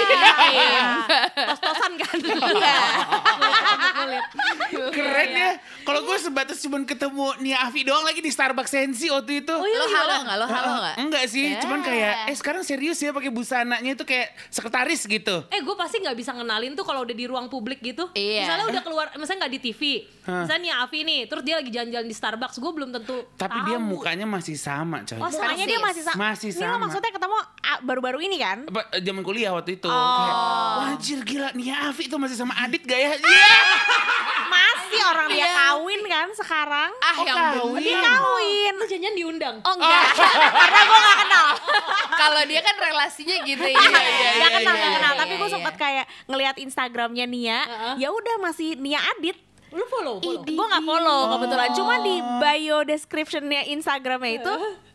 tos-tosan 1.66 1.92
kan. 1.98 2.18
Iya. 2.22 2.78
Kulit. 3.98 4.26
Keren 4.94 5.30
ya. 5.34 5.50
Kalau 5.86 6.02
gue 6.02 6.18
sebatas 6.18 6.58
cuman 6.58 6.82
ketemu 6.82 7.30
Nia 7.38 7.62
Avi 7.62 7.80
doang 7.80 8.02
lagi 8.02 8.18
di 8.18 8.26
Starbucks 8.26 8.68
Sensi 8.68 9.06
waktu 9.06 9.40
itu. 9.40 9.54
Oh 9.54 9.62
iya, 9.62 9.78
Lo 9.78 9.86
gimana? 9.86 10.02
halo 10.02 10.14
nggak? 10.20 10.36
Lo 10.36 10.46
halo 10.50 10.72
nggak? 10.76 10.94
Enggak 10.98 11.24
sih, 11.26 11.46
Ya. 11.48 11.62
cuman 11.62 11.78
kayak 11.80 12.14
eh 12.26 12.34
sekarang 12.34 12.60
serius 12.60 12.98
ya 12.98 13.10
pakai 13.10 13.30
busananya 13.30 13.94
itu 13.94 14.02
kayak 14.02 14.34
sekretaris 14.50 15.06
gitu. 15.06 15.46
Eh 15.46 15.62
gue 15.62 15.76
pasti 15.76 16.02
nggak 16.02 16.12
bisa 16.12 16.34
ngenalin 16.34 16.74
tuh 16.74 16.82
kalau 16.82 17.06
udah 17.06 17.14
di 17.14 17.24
ruang 17.24 17.46
publik 17.46 17.78
gitu. 17.80 18.10
Iya. 18.12 18.42
Misalnya 18.42 18.66
udah 18.68 18.82
keluar, 18.82 19.06
misalnya 19.14 19.46
nggak 19.46 19.54
di 19.54 19.60
TV. 19.62 19.80
Hah. 20.26 20.42
Misalnya 20.42 20.60
nih 20.60 20.72
Avi 20.76 21.00
nih, 21.00 21.20
terus 21.24 21.42
dia 21.42 21.54
lagi 21.54 21.70
jalan-jalan 21.70 22.06
di 22.06 22.16
Starbucks, 22.16 22.56
gue 22.58 22.72
belum 22.74 22.90
tentu. 22.90 23.16
Tapi 23.32 23.58
dia 23.64 23.78
tahu. 23.78 23.86
mukanya 23.86 24.26
masih 24.26 24.56
sama, 24.58 25.06
coy. 25.06 25.16
Oh, 25.16 25.30
mukanya 25.30 25.64
dia 25.64 25.78
masih 25.78 26.02
sama. 26.02 26.18
Masih 26.26 26.50
Ini 26.50 26.58
lo 26.58 26.66
sama. 26.66 26.78
maksudnya 26.82 27.10
ketemu 27.10 27.36
baru-baru 27.78 28.18
ini 28.20 28.36
kan? 28.36 28.58
Apa, 28.66 28.90
zaman 28.98 29.22
kuliah 29.22 29.54
waktu 29.54 29.78
itu. 29.78 29.86
Oh. 29.86 29.94
Kayak, 29.94 30.34
Wah, 30.34 30.90
anjir 30.90 31.18
gila 31.22 31.48
Nia 31.54 31.76
Avi 31.86 32.10
tuh 32.10 32.18
masih 32.18 32.34
sama 32.34 32.58
Adit 32.58 32.82
gak 32.82 32.98
ya? 32.98 33.14
Iya. 33.14 33.54
Masih 34.46 35.02
orang 35.02 35.28
dia 35.28 35.42
Iya. 35.42 35.52
Kawin 35.76 36.00
kan 36.06 36.28
sekarang. 36.32 36.90
Ah, 36.98 37.12
Oh, 37.12 37.24
yang 37.24 37.36
kawin. 37.36 37.80
Dia 37.80 37.98
kawin. 38.00 38.72
Lu 38.74 38.84
jangan 38.84 39.12
diundang. 39.12 39.56
Oh 39.60 39.72
enggak, 39.72 40.02
karena 40.56 40.80
gue 40.82 40.98
gak 40.98 41.18
kenal. 41.20 41.46
Kalau 42.16 42.42
dia 42.44 42.60
kan 42.60 42.76
relasinya 42.76 43.36
gitu 43.42 43.60
ya. 43.62 43.76
iya, 43.76 43.88
Gak 43.90 44.04
iya, 44.32 44.48
kenal, 44.56 44.72
iya, 44.72 44.82
gak 44.82 44.92
kenal. 44.96 45.12
iya, 45.12 45.20
Tapi 45.20 45.32
gue 45.34 45.44
iya. 45.44 45.54
sempet 45.54 45.74
kayak 45.76 46.06
ngeliat 46.26 46.56
Instagramnya 46.56 47.26
Nia. 47.26 47.58
Ya 47.96 48.08
udah 48.08 48.36
masih 48.40 48.74
Nia 48.74 49.00
Adit. 49.12 49.36
Lu 49.68 49.84
follow, 49.86 50.16
follow. 50.18 50.42
Gue 50.42 50.66
gak 50.66 50.84
follow 50.84 51.20
kebetulan. 51.36 51.68
Cuma 51.72 51.94
di 52.00 52.14
bio 52.18 52.78
descriptionnya 52.82 53.68
Instagramnya 53.68 54.32
itu 54.38 54.54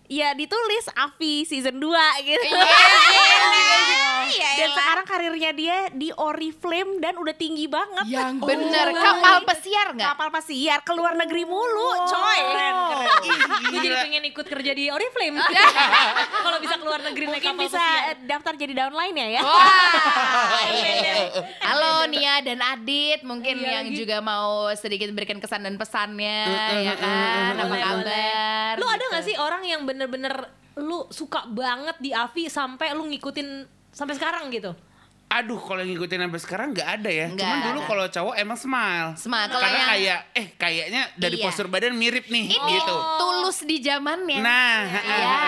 ya 0.09 0.33
ditulis 0.33 0.91
Avi 0.91 1.45
season 1.45 1.77
2 1.77 1.87
gitu. 2.25 2.47
Iya, 4.23 4.49
Dan 4.55 4.69
sekarang 4.71 5.05
karirnya 5.05 5.51
dia 5.51 5.77
di 5.89 6.09
Oriflame 6.11 6.99
dan 6.99 7.15
udah 7.15 7.33
tinggi 7.33 7.65
banget. 7.65 8.05
Yang 8.05 8.33
bener 8.39 8.87
Oh, 8.91 8.97
kapal 8.97 9.37
pesiar 9.43 9.87
nggak? 9.91 10.07
Kapal 10.09 10.29
pesiar 10.31 10.79
ke 10.81 10.91
luar 10.91 11.13
negeri 11.15 11.43
mulu, 11.43 11.89
coy. 12.05 12.39
Keren, 12.43 12.75
keren. 12.91 13.07
Gue 13.63 13.79
jadi 13.79 13.97
pengen 13.99 14.23
ikut 14.27 14.45
kerja 14.45 14.71
di 14.71 14.85
Oriflame. 14.87 15.37
Kalau 16.45 16.57
bisa 16.59 16.75
keluar 16.75 16.99
negeri 16.99 17.25
naik 17.27 17.41
Mungkin 17.41 17.55
kapal 17.55 17.65
bisa 17.65 17.79
pesiar. 17.79 18.17
daftar 18.25 18.53
jadi 18.55 18.73
downline 18.75 19.15
ya 19.15 19.27
ya. 19.31 19.41
Halo 21.63 22.07
Nia 22.07 22.41
dan 22.41 22.59
Adit, 22.59 23.21
mungkin 23.23 23.55
Iya 23.57 23.81
yang 23.81 23.87
juga 23.91 24.17
mau 24.19 24.69
sedikit 24.73 25.09
memberikan 25.09 25.37
kesan 25.37 25.63
dan 25.63 25.75
pesannya, 25.75 26.41
ya 26.83 26.95
kan? 26.95 27.53
Apa 27.57 27.75
kabar? 27.75 28.73
Lu 28.77 28.85
ada 28.85 28.99
gitu. 28.99 29.13
gak 29.13 29.23
sih 29.23 29.35
orang 29.35 29.63
yang 29.63 29.81
bener-bener 29.83 30.33
lu 30.73 31.03
suka 31.09 31.45
banget 31.47 31.99
di 31.99 32.11
Avi 32.11 32.47
sampai 32.47 32.95
lu 32.95 33.03
ngikutin 33.05 33.80
sampai 33.91 34.15
sekarang 34.15 34.47
gitu? 34.49 34.71
Aduh, 35.31 35.55
kalau 35.57 35.79
yang 35.79 35.95
ngikutin 35.95 36.19
sampai 36.21 36.41
sekarang 36.41 36.67
nggak 36.71 36.89
ada 36.91 37.07
ya. 37.07 37.27
Nggak 37.29 37.39
Cuman 37.39 37.59
dulu 37.63 37.79
kalau 37.85 38.05
cowok 38.05 38.35
emang 38.35 38.59
smile. 38.59 39.09
Smile. 39.15 39.47
Kalau 39.47 39.63
Karena 39.63 39.77
yang- 39.77 39.89
kayak 39.89 40.19
eh 40.33 40.47
kayaknya 40.53 41.01
dari 41.15 41.35
Iya. 41.39 41.43
postur 41.45 41.67
badan 41.67 41.95
mirip 41.95 42.27
nih 42.27 42.51
Ini 42.51 42.67
gitu. 42.69 42.95
tulus 43.17 43.63
di 43.63 43.79
zamannya. 43.79 44.43
Nah, 44.43 44.79
Iya, 44.91 45.39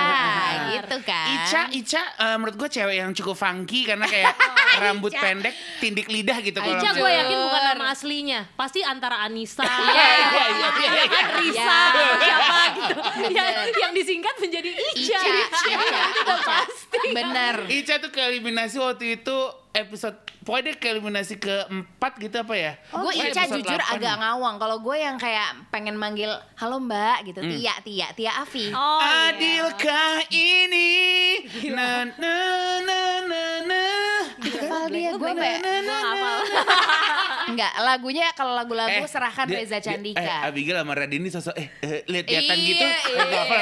gitu 0.71 0.97
kan. 1.03 1.27
Ica, 1.35 1.61
Ica 1.69 2.01
eh, 2.17 2.35
menurut 2.37 2.55
gue 2.55 2.69
cewek 2.69 2.95
yang 2.95 3.11
cukup 3.11 3.35
funky 3.35 3.83
karena 3.83 4.07
kayak 4.07 4.31
rambut 4.83 5.11
pendek, 5.11 5.51
tindik 5.77 6.07
lidah 6.07 6.39
gitu 6.39 6.57
kalau 6.57 6.79
Ica 6.79 6.89
gue 6.93 7.11
yakin 7.13 7.37
bukan 7.43 7.62
nama 7.75 7.89
aslinya, 7.89 8.39
pasti 8.53 8.79
antara 8.79 9.21
Anissa, 9.21 9.65
Iya, 9.83 10.05
iya, 10.23 10.43
iya, 10.47 10.67
iya, 10.71 10.89
ya 10.93 11.05
kan 11.05 11.25
iya. 11.25 11.35
Risa, 11.35 11.81
Iya. 11.83 12.05
siapa 12.15 12.59
gitu, 12.71 12.95
yang, 13.31 13.49
yang 13.73 13.91
disingkat 13.91 14.35
menjadi 14.37 14.69
Ica. 14.93 15.19
Ica, 15.19 15.19
Ica, 15.67 16.01
Ica. 16.13 16.35
pasti. 16.39 16.99
Bener. 17.09 17.55
Ica 17.67 17.93
tuh 17.97 18.09
ke 18.09 18.21
eliminasi 18.21 18.77
waktu 18.77 19.17
itu 19.17 19.37
episode 19.73 20.13
pokoknya 20.43 20.63
dia 20.63 20.75
ke 20.75 20.87
eliminasi 20.87 21.33
keempat 21.35 22.13
gitu 22.19 22.35
apa 22.37 22.53
ya? 22.53 22.73
gue 22.77 22.93
Pokoknya 22.93 23.25
Ica 23.27 23.43
jujur 23.49 23.81
8. 23.81 23.95
agak 23.95 24.15
ngawang. 24.17 24.55
Kalau 24.55 24.77
gue 24.79 24.95
yang 24.95 25.17
kayak 25.17 25.49
pengen 25.67 25.95
manggil 25.95 26.29
halo 26.55 26.77
Mbak 26.79 27.17
gitu, 27.25 27.39
Hmm. 27.39 27.49
Tia, 27.51 27.73
Tia, 27.81 28.07
Tia 28.13 28.31
Avi. 28.37 28.69
Oh, 28.69 28.99
iya. 28.99 29.33
Adilkah 29.33 30.15
ini? 30.29 30.91
Na 31.69 32.05
na 32.13 32.35
na 32.79 32.99
na 33.23 33.41
na. 33.63 33.81
Hafal 34.43 34.85
dia 34.87 35.09
gue 35.09 35.17
Gue 35.23 35.31
Mbak. 35.33 35.57
hafal. 35.83 36.39
Enggak, 37.53 37.71
lagunya 37.77 38.25
kalau 38.33 38.53
lagu-lagu 38.53 38.99
Eh, 38.99 39.05
serahkan 39.05 39.45
dia- 39.45 39.59
Reza 39.59 39.77
dia- 39.77 39.85
Candika. 39.87 40.19
eh, 40.19 40.47
Abigail 40.47 40.75
sama 40.75 40.93
Radini 40.93 41.29
sosok 41.29 41.53
eh, 41.53 41.69
eh 41.79 42.01
lihat-lihatan 42.03 42.55
Iya, 42.55 42.65
gitu. 42.67 42.85
iya. 42.85 43.23
Hafal. 43.23 43.61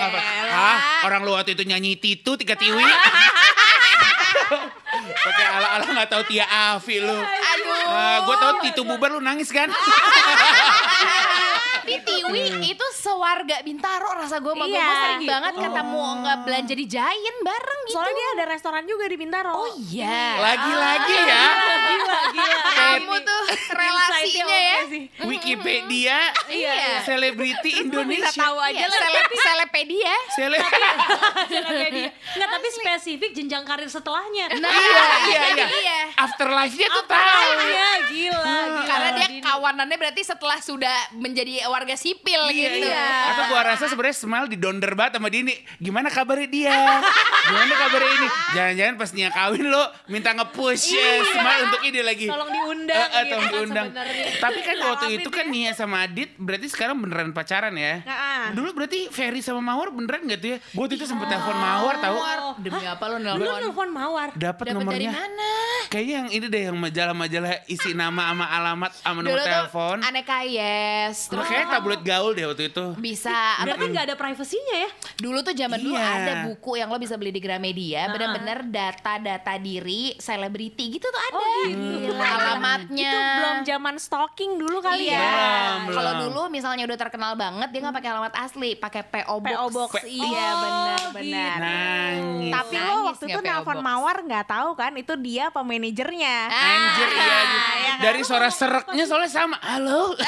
Hah? 0.49 0.79
Orang 1.03 1.21
lu 1.21 1.31
waktu 1.31 1.53
itu 1.53 1.63
nyanyi 1.63 1.95
Titu 1.95 2.31
tiga 2.35 2.55
tiwi. 2.55 2.81
Pakai 5.01 5.45
ala-ala 5.49 5.85
nggak 5.85 6.09
tahu 6.09 6.23
Tia 6.25 6.43
Avi 6.43 6.99
lu. 6.99 7.15
Aduh. 7.15 7.79
Nah, 7.85 8.17
gue 8.21 8.35
tau 8.37 8.51
Titu 8.61 8.81
bubar 8.83 9.09
lu 9.09 9.19
nangis 9.19 9.47
kan? 9.49 9.67
Tapi 12.31 12.39
Tiwi 12.47 12.67
itu 12.71 12.85
sewarga 12.93 13.55
Bintaro 13.61 14.09
rasa 14.13 14.37
gue 14.37 14.49
sama 14.49 14.65
Iya. 14.65 14.79
Gue 14.79 14.95
sering 14.97 15.23
banget 15.25 15.53
Oh. 15.53 15.61
ketemu 15.61 16.01
nggak 16.17 16.37
belanja 16.41 16.73
di 16.73 16.85
Giant 16.87 17.39
bareng 17.41 17.81
gitu. 17.81 17.93
Soalnya 17.93 18.13
dia 18.13 18.27
ada 18.31 18.45
restoran 18.47 18.83
juga 18.85 19.03
di 19.05 19.17
Bintaro. 19.17 19.51
Oh 19.53 19.69
iya. 19.83 20.23
Lagi-lagi 20.37 21.15
ya. 21.17 21.43
Gila, 21.81 22.19
gila. 22.31 22.59
Kamu 22.81 23.15
tuh 23.21 23.41
relasinya 23.69 24.57
ya. 24.57 24.79
Wikipedia 25.29 26.17
Iya. 26.47 27.03
selebriti 27.03 27.71
Indonesia. 27.79 28.31
tahu 28.33 28.57
aja 28.57 28.77
Iya, 28.77 28.87
seleb 28.89 29.27
selepedia. 29.33 30.15
Sele 30.35 30.57
Telepedia. 31.43 32.09
Enggak, 32.31 32.49
tapi 32.49 32.67
spesifik 33.11 33.35
jenjang 33.35 33.67
karir 33.67 33.91
setelahnya. 33.91 34.55
Nah, 34.55 34.71
iya, 34.71 35.03
iya, 35.27 35.41
itu 35.51 35.59
iya. 35.59 35.67
dia. 35.67 35.99
Afterlife-nya 36.15 36.87
tuh 36.87 37.05
tahu. 37.11 37.43
Iya, 37.43 37.89
gila, 38.07 38.39
gila. 38.39 38.83
Karena 38.87 39.09
dia 39.11 39.27
Dini. 39.27 39.43
kawanannya 39.43 39.97
berarti 39.99 40.21
setelah 40.23 40.59
sudah 40.63 40.95
menjadi 41.11 41.67
warga 41.67 41.99
sipil 41.99 42.39
Iya, 42.47 42.55
gitu. 42.71 42.87
iya. 42.87 43.35
Atau 43.35 43.43
gua 43.51 43.67
rasa 43.67 43.91
sebenarnya 43.91 44.15
Smile 44.15 44.47
didonder 44.47 44.95
banget 44.95 45.19
sama 45.19 45.27
Dini. 45.27 45.59
Gimana 45.75 46.07
kabarnya 46.07 46.47
dia? 46.47 46.71
Gimana 47.51 47.73
kabarnya 47.75 48.11
ini? 48.15 48.27
Jangan-jangan 48.55 48.95
pas 48.95 49.09
Nia 49.11 49.29
kawin 49.29 49.65
lo 49.67 49.83
minta 50.07 50.29
nge-push 50.31 50.85
ya, 50.95 51.09
Smile 51.27 51.61
untuk 51.67 51.81
ini 51.83 51.99
lagi. 51.99 52.27
Tolong 52.31 52.47
diundang 52.47 52.95
Eh, 52.95 53.03
eh, 53.03 53.23
gitu 53.27 53.27
tolong 53.27 53.43
kan 53.43 53.51
diundang. 53.51 53.87
Tapi 54.39 54.59
kan 54.63 54.75
waktu 54.79 55.05
Harapin 55.11 55.19
itu 55.19 55.29
kan 55.29 55.45
Nia 55.51 55.71
sama 55.75 56.07
Adit 56.07 56.31
berarti 56.39 56.67
sekarang 56.71 56.95
beneran 56.95 57.35
pacaran 57.35 57.75
ya. 57.75 58.07
Nah, 58.07 58.55
Dulu 58.55 58.71
berarti 58.71 59.11
Ferry 59.11 59.43
sama 59.43 59.59
Mawar 59.59 59.91
beneran 59.91 60.23
gak 60.23 60.39
tuh 60.39 60.49
ya? 60.55 60.57
Gue 60.71 60.81
waktu 60.81 60.95
itu 60.95 61.03
sempet 61.03 61.27
telepon 61.27 61.57
Mawar 61.59 61.99
tahu. 61.99 62.17
Demi 62.61 62.83
apa 62.85 63.00
lo 63.03 63.17
Lu 63.17 63.23
nelfon? 63.23 63.59
nelfon 63.61 63.89
Mawar. 63.89 64.29
Dapat 64.31 64.41
Dapat 64.41 64.65
dari 64.65 64.75
nomornya. 64.75 65.11
mana? 65.13 65.51
Kayaknya 65.87 66.13
yang 66.15 66.29
ini 66.31 66.45
deh 66.47 66.61
yang 66.63 66.77
majalah-majalah 66.77 67.53
isi 67.65 67.91
nama 67.91 68.21
sama 68.25 68.45
alamat 68.47 68.91
sama 68.95 69.19
Dulu 69.19 69.27
nomor 69.29 69.43
telepon. 69.43 69.97
aneka 70.01 70.37
yes. 70.41 71.27
Terus 71.27 71.43
kayaknya 71.43 71.67
tabloid 71.69 72.01
gaul 72.01 72.31
deh 72.31 72.45
waktu 72.45 72.63
itu. 72.67 72.85
bisa 72.95 73.33
apa 73.57 73.65
Berarti 73.67 73.85
nggak 73.87 74.05
ada 74.05 74.15
privasinya 74.15 74.75
ya? 74.77 74.89
Dulu 75.17 75.37
tuh 75.41 75.53
zaman 75.53 75.77
dulu 75.77 75.93
Iya. 75.93 76.07
ada 76.07 76.33
buku 76.45 76.71
yang 76.75 76.87
lo 76.87 76.97
bisa 76.97 77.15
beli 77.15 77.29
di 77.29 77.39
Gramedia, 77.39 78.01
Ah. 78.01 78.09
bener-bener 78.09 78.63
data-data 78.65 79.53
diri 79.57 80.15
selebriti 80.15 80.85
gitu 80.91 81.05
tuh 81.05 81.21
ada. 81.21 81.35
Oh, 81.37 81.63
gitu. 81.65 82.11
Alamatnya. 82.15 83.11
itu 83.11 83.17
belum 83.35 83.57
zaman 83.65 83.95
stalking 83.97 84.51
dulu 84.55 84.79
kali 84.79 85.05
Iya. 85.05 85.19
ya. 85.19 85.31
Kalau 85.87 86.13
dulu 86.21 86.41
misalnya 86.47 86.83
udah 86.83 86.97
terkenal 86.97 87.33
banget 87.35 87.67
dia 87.69 87.79
nggak 87.81 87.95
pakai 87.95 88.09
alamat 88.09 88.33
asli, 88.37 88.71
pakai 88.73 89.01
PO 89.03 89.35
box. 89.39 89.51
PO 89.51 89.65
Box. 89.69 89.91
Iya 90.03 90.47
Oh, 90.47 90.55
benar 90.61 90.99
gitu. 91.11 92.49
Tapi 92.49 92.75
lo 92.83 92.95
waktu 93.07 93.23
itu 93.27 93.39
nelfon? 93.39 93.77
Mawar 93.79 94.17
nggak 94.21 94.45
tahu 94.45 94.69
kan 94.73 94.91
itu 94.93 95.13
dia 95.17 95.47
apa 95.47 95.61
manajernya. 95.61 96.35
Anjir 96.47 97.09
Ah, 97.09 97.15
iya 97.15 97.39
gitu. 97.43 97.71
ya 97.71 97.91
kan? 97.91 97.99
Dari 98.01 98.21
suara 98.21 98.49
sereknya 98.49 99.03
soalnya 99.05 99.29
sama. 99.29 99.57
Halo. 99.59 100.11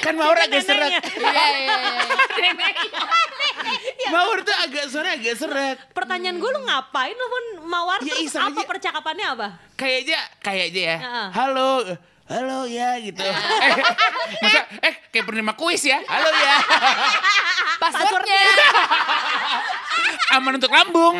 kan 0.00 0.14
Mawar 0.14 0.38
agak 0.42 0.62
serak. 0.62 0.90
Iya 0.90 1.44
iya 1.54 1.74
iya. 1.76 1.96
Mawar 4.08 4.40
tuh 4.40 4.56
agak 4.58 4.84
suara 4.88 5.08
agak 5.12 5.34
serak. 5.36 5.76
Pertanyaan 5.92 6.36
gue 6.36 6.50
lu 6.50 6.60
ngapain 6.62 7.12
nelfon 7.12 7.44
Mawar 7.62 8.00
Ya, 8.00 8.14
iseng 8.18 8.48
apa 8.48 8.58
aja. 8.58 8.66
percakapannya 8.66 9.26
apa? 9.28 9.48
Kayaknya 9.74 10.18
kayaknya 10.40 10.82
ya. 10.82 10.96
Heeh. 10.98 11.28
Halo. 11.32 11.70
Halo 12.28 12.68
ya 12.68 13.00
gitu. 13.00 13.24
eh, 13.24 13.72
masa 14.38 14.60
eh 14.84 14.94
kayak 15.08 15.24
penerima 15.24 15.56
kuis 15.56 15.80
ya. 15.80 15.96
Halo 16.02 16.28
ya. 16.28 16.56
Passwordnya. 17.80 18.42
Aman 20.34 20.56
untuk 20.56 20.70
lambung. 20.70 21.16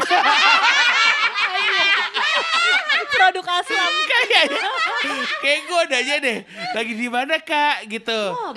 Produk 3.08 3.46
aslam. 3.50 3.92
Kayaknya. 4.04 4.70
Kayak 5.42 5.60
gue 5.64 5.78
udah 5.88 5.98
aja 5.98 6.14
deh. 6.20 6.38
Lagi 6.76 6.92
di 6.94 7.08
mana 7.08 7.34
kak 7.40 7.88
gitu. 7.88 8.20
Oh, 8.30 8.52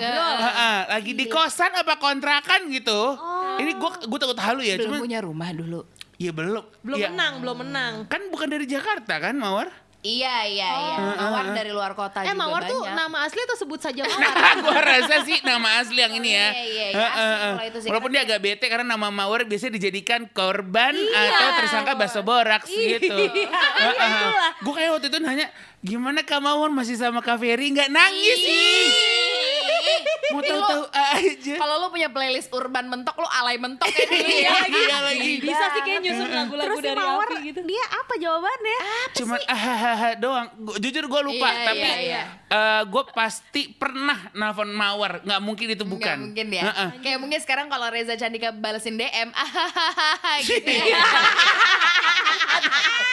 lagi 0.88 1.12
di 1.12 1.26
kosan 1.26 1.72
apa 1.74 1.98
kontrakan 1.98 2.70
gitu. 2.70 3.16
Ini 3.58 3.76
gue 3.76 3.90
gue 4.06 4.18
takut 4.20 4.38
halu 4.38 4.62
ya. 4.62 4.76
Belum 4.78 4.86
Cuman 4.88 5.00
punya 5.02 5.18
rumah 5.20 5.50
dulu. 5.50 5.80
ya 6.16 6.30
belum. 6.30 6.62
Belum 6.86 6.98
Ya, 7.00 7.10
menang, 7.10 7.42
belum 7.42 7.56
menang. 7.66 7.92
Kan 8.06 8.30
bukan 8.30 8.46
dari 8.46 8.66
Jakarta 8.68 9.18
kan 9.18 9.34
Mawar? 9.34 9.66
Iya 10.02 10.34
iya 10.44 10.66
iya. 10.66 10.96
Mawar 11.14 11.54
dari 11.54 11.70
luar 11.70 11.94
kota 11.94 12.26
Eh 12.26 12.28
juga 12.28 12.42
Mawar 12.42 12.66
tuh 12.66 12.82
banyak. 12.82 12.98
nama 12.98 13.22
asli 13.22 13.38
atau 13.38 13.54
sebut 13.54 13.78
saja 13.78 14.02
Mawar? 14.10 14.18
Nah, 14.34 14.54
gua 14.66 14.78
rasa 14.82 15.22
sih 15.22 15.38
nama 15.40 15.78
asli 15.78 15.94
yang 15.96 16.10
ini 16.12 16.34
ya. 16.34 16.48
Iya, 16.50 16.64
iya, 16.66 16.86
iya, 16.90 16.90
Heeh, 16.90 17.06
asli 17.06 17.22
heeh. 17.22 17.52
kalau 17.54 17.64
itu 17.64 17.78
sih. 17.78 17.88
Walaupun 17.88 18.10
dia 18.10 18.22
agak 18.22 18.40
bete 18.40 18.66
karena 18.66 18.86
nama 18.88 19.08
Mawar 19.08 19.46
biasanya 19.46 19.78
dijadikan 19.78 20.26
korban 20.28 20.90
Iya. 20.92 21.22
atau 21.30 21.48
tersangka 21.56 21.94
bakso 21.94 22.20
boraks 22.20 22.66
gitu. 22.66 23.14
Iya, 23.14 23.46
Gue 24.58 24.74
kayak 24.74 24.90
waktu 24.92 25.06
itu 25.06 25.18
nanya, 25.18 25.46
gimana 25.78 26.20
Kak 26.20 26.42
Mawar 26.42 26.68
masih 26.68 26.98
sama 26.98 27.22
Kak 27.22 27.38
Ferry? 27.38 27.70
Nggak 27.70 27.86
nangis 27.88 28.38
sih. 28.38 28.82
Mau 30.32 30.40
tahu-tahu 30.48 30.84
aja. 30.90 31.54
Kalau 31.54 31.74
lo 31.76 31.86
punya 31.88 32.08
playlist 32.08 32.48
urban 32.50 32.86
mentok 32.86 33.16
lo 33.16 33.28
alay 33.30 33.56
mentok 33.56 33.86
kayak 33.86 34.08
dulu 34.08 34.26
ya. 34.28 34.32
Iya, 34.32 34.54
iya 34.66 34.98
lagi. 35.02 35.32
Bisa 35.38 35.64
sih 35.70 35.82
kayak 35.82 36.00
nyusun 36.00 36.28
lagu-lagu 36.28 36.78
dari 36.78 36.96
Mawar 36.96 37.28
Afi 37.28 37.40
gitu. 37.46 37.60
dia 37.62 37.84
apa 37.88 38.14
jawabannya? 38.16 38.78
Cuman 39.12 39.40
ahahaha 39.44 40.10
doang. 40.16 40.46
Gua- 40.58 40.78
jujur 40.78 41.04
gue 41.04 41.20
lupa, 41.22 41.48
Iya, 41.48 41.64
tapi 41.64 41.82
iya, 41.82 41.96
iya. 42.00 42.22
gue 42.82 43.02
pasti 43.10 43.62
pernah 43.70 44.32
nelfon 44.32 44.68
Mawar. 44.68 45.20
Nggak 45.20 45.40
mungkin 45.40 45.66
itu 45.68 45.84
bukan. 45.84 46.00
Nggak 46.02 46.18
mungkin 46.22 46.46
ya. 46.50 46.62
Heeh. 46.64 46.88
Kayak 47.00 47.18
mungkin 47.18 47.38
sekarang 47.38 47.66
kalau 47.66 47.86
Reza 47.86 48.14
Candika 48.14 48.50
balesin 48.50 48.96
DM, 48.96 49.28
ahahaha 49.36 50.32
gitu 50.40 50.64
ya. 50.66 50.96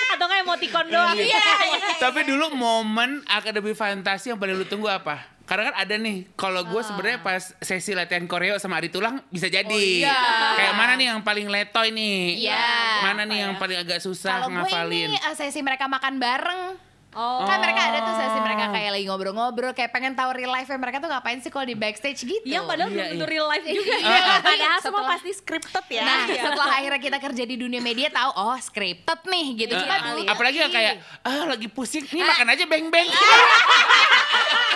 Atau 0.10 0.26
nggak 0.26 0.42
emoticon 0.42 0.86
doang. 0.88 1.16
Iya. 1.16 1.44
Tapi 1.98 2.20
dulu 2.24 2.52
momen 2.52 3.24
akademi 3.26 3.72
fantasi 3.72 4.30
yang 4.30 4.38
paling 4.38 4.56
lu 4.56 4.66
tunggu 4.66 4.88
apa? 4.88 5.22
Karena 5.50 5.74
kan 5.74 5.82
ada 5.82 5.96
nih, 5.98 6.30
kalau 6.38 6.62
gue 6.62 6.78
sebenarnya 6.78 7.26
pas 7.26 7.42
sesi 7.58 7.98
latihan 7.98 8.22
koreo 8.30 8.62
sama 8.62 8.78
Ari 8.78 8.94
Tulang 8.94 9.18
bisa 9.34 9.50
jadi. 9.50 10.06
iya. 10.06 10.14
Kayak 10.54 10.74
mana 10.78 10.94
nih 10.94 11.06
yang 11.10 11.26
paling 11.26 11.50
letoy 11.50 11.90
nih? 11.90 12.46
Iya. 12.46 12.70
Mana 13.02 13.26
nih 13.26 13.50
yang 13.50 13.54
paling 13.58 13.82
agak 13.82 13.98
susah 13.98 14.46
Kalau 14.46 14.54
gue 14.54 14.94
ini 14.94 15.18
eh, 15.18 15.34
sesi 15.34 15.66
mereka 15.66 15.90
makan 15.90 16.22
bareng. 16.22 16.62
Oh. 17.10 17.42
Kan 17.42 17.58
mereka 17.58 17.90
ada 17.90 18.06
tuh 18.06 18.14
sesi 18.14 18.38
mereka 18.38 18.70
kayak 18.70 18.94
lagi 18.94 19.06
ngobrol-ngobrol, 19.10 19.74
kayak 19.74 19.90
pengen 19.90 20.14
tahu 20.14 20.30
real 20.30 20.54
life 20.54 20.70
mereka 20.70 21.02
tuh 21.02 21.10
ngapain 21.10 21.42
sih 21.42 21.50
kalau 21.50 21.66
di 21.66 21.74
backstage 21.74 22.22
gitu. 22.22 22.46
Yang 22.46 22.70
padahal 22.70 22.86
Iya, 22.86 22.94
belum 22.94 23.10
tentu 23.10 23.26
iya. 23.26 23.34
real 23.34 23.48
life 23.50 23.66
juga. 23.66 23.96
Iya, 23.98 24.22
Padahal 24.46 24.78
semua 24.78 24.78
setelah- 25.02 25.10
pasti 25.18 25.32
scripted 25.34 25.86
ya. 25.90 26.04
Nah, 26.06 26.20
setelah 26.30 26.70
akhirnya 26.78 27.02
kita 27.02 27.18
kerja 27.18 27.44
di 27.50 27.56
dunia 27.58 27.82
media 27.82 28.14
tahu, 28.14 28.30
oh 28.38 28.58
scripted 28.62 29.20
nih 29.26 29.46
gitu. 29.58 29.74
Eh, 29.74 29.82
Cuma 29.82 29.96
dulu 30.06 30.22
apalagi 30.30 30.58
yang 30.62 30.70
kayak 30.70 31.02
ah 31.26 31.50
lagi 31.50 31.66
pusing 31.66 32.06
nih 32.06 32.22
makan 32.22 32.48
aja 32.54 32.64
beng-beng. 32.70 33.10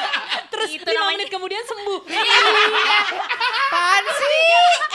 Terus 0.63 0.79
Itu 0.79 0.87
5 0.87 0.95
namanya- 0.95 1.19
menit 1.19 1.27
kemudian 1.27 1.63
sembuh. 1.67 1.99
Iya. 2.07 2.23
Apaan 3.67 4.05
sih? 4.15 4.92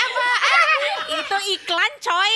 Iklan 1.50 1.92
coy. 1.98 2.32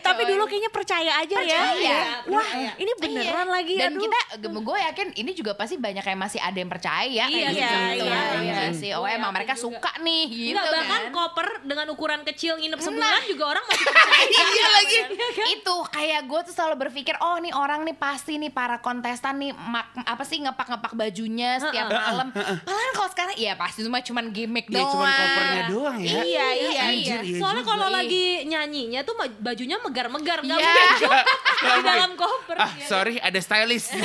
Tapi 0.00 0.22
coy. 0.22 0.30
dulu 0.30 0.42
kayaknya 0.46 0.70
percaya 0.70 1.12
aja 1.18 1.36
ya. 1.38 1.60
Percaya. 1.64 1.98
Wah, 2.26 2.42
Percaya. 2.42 2.70
ini 2.76 2.92
beneran 2.94 3.48
lagi 3.48 3.74
Dan 3.74 3.92
aduh. 3.92 4.02
kita, 4.02 4.18
gue 4.62 4.78
yakin 4.82 5.08
ini 5.16 5.30
juga 5.32 5.52
pasti 5.52 5.74
banyak 5.76 6.02
yang 6.02 6.18
masih 6.18 6.38
ada 6.38 6.54
yang 6.54 6.70
percaya. 6.70 7.24
Iya, 7.24 7.24
kayak 7.26 7.50
iya, 7.50 7.50
gitu. 7.52 8.04
iya, 8.06 8.20
Iya 8.32 8.54
iya. 8.62 8.66
sih. 8.72 8.90
Oh 8.92 9.04
emang 9.04 9.32
mereka 9.32 9.52
juga. 9.52 9.78
suka 9.78 9.92
nih 9.98 10.22
gitu 10.26 10.54
Enggak, 10.54 10.72
bahkan 10.72 11.02
kan. 11.02 11.12
koper 11.12 11.48
dengan 11.62 11.86
ukuran 11.88 12.20
kecil 12.22 12.56
nginep 12.56 12.78
sebulan 12.78 13.22
juga 13.24 13.44
orang 13.48 13.64
masih 13.64 13.86
percaya. 13.88 14.26
iya 14.28 14.66
lagi 14.68 14.96
kan? 14.98 15.46
itu 15.48 15.74
kayak 15.88 16.20
gue 16.24 16.40
tuh 16.46 16.52
selalu 16.52 16.74
berpikir 16.86 17.14
oh 17.18 17.36
nih 17.36 17.52
orang 17.52 17.82
nih 17.82 17.94
pasti 17.94 18.36
nih 18.36 18.50
para 18.50 18.78
kontestan 18.78 19.38
nih 19.38 19.50
mak, 19.52 19.94
apa 19.98 20.22
sih 20.22 20.38
ngepak 20.38 20.66
ngepak 20.68 20.92
bajunya 20.92 21.58
setiap 21.58 21.88
malam 21.88 22.28
padahal 22.32 22.92
kalau 22.92 23.10
sekarang 23.10 23.34
ya 23.36 23.52
pasti 23.54 23.82
cuma 23.82 23.98
cuman 24.00 24.24
gimmick 24.30 24.66
doang 24.68 24.90
cuma 24.90 25.06
kopernya 25.08 25.62
doang 25.68 25.96
ya. 25.98 26.20
Iya, 26.22 26.46
iya, 26.52 26.84
iya. 26.92 27.18
iya 27.20 27.38
Soalnya 27.38 27.62
kalau 27.62 27.86
Ih. 27.88 27.92
Lagi 28.12 28.24
nyanyinya 28.44 29.00
tuh 29.02 29.14
bajunya 29.38 29.76
megar-megar 29.78 30.38
nggak 30.40 30.58
Iya. 30.58 30.68
mungkin 30.68 31.08
Nggak 31.08 31.24
di 31.62 31.68
mungkin. 31.72 31.84
dalam 31.86 32.12
koper. 32.14 32.56
Ah 32.58 32.72
sorry 32.82 33.14
ada 33.18 33.38
stylist. 33.38 33.94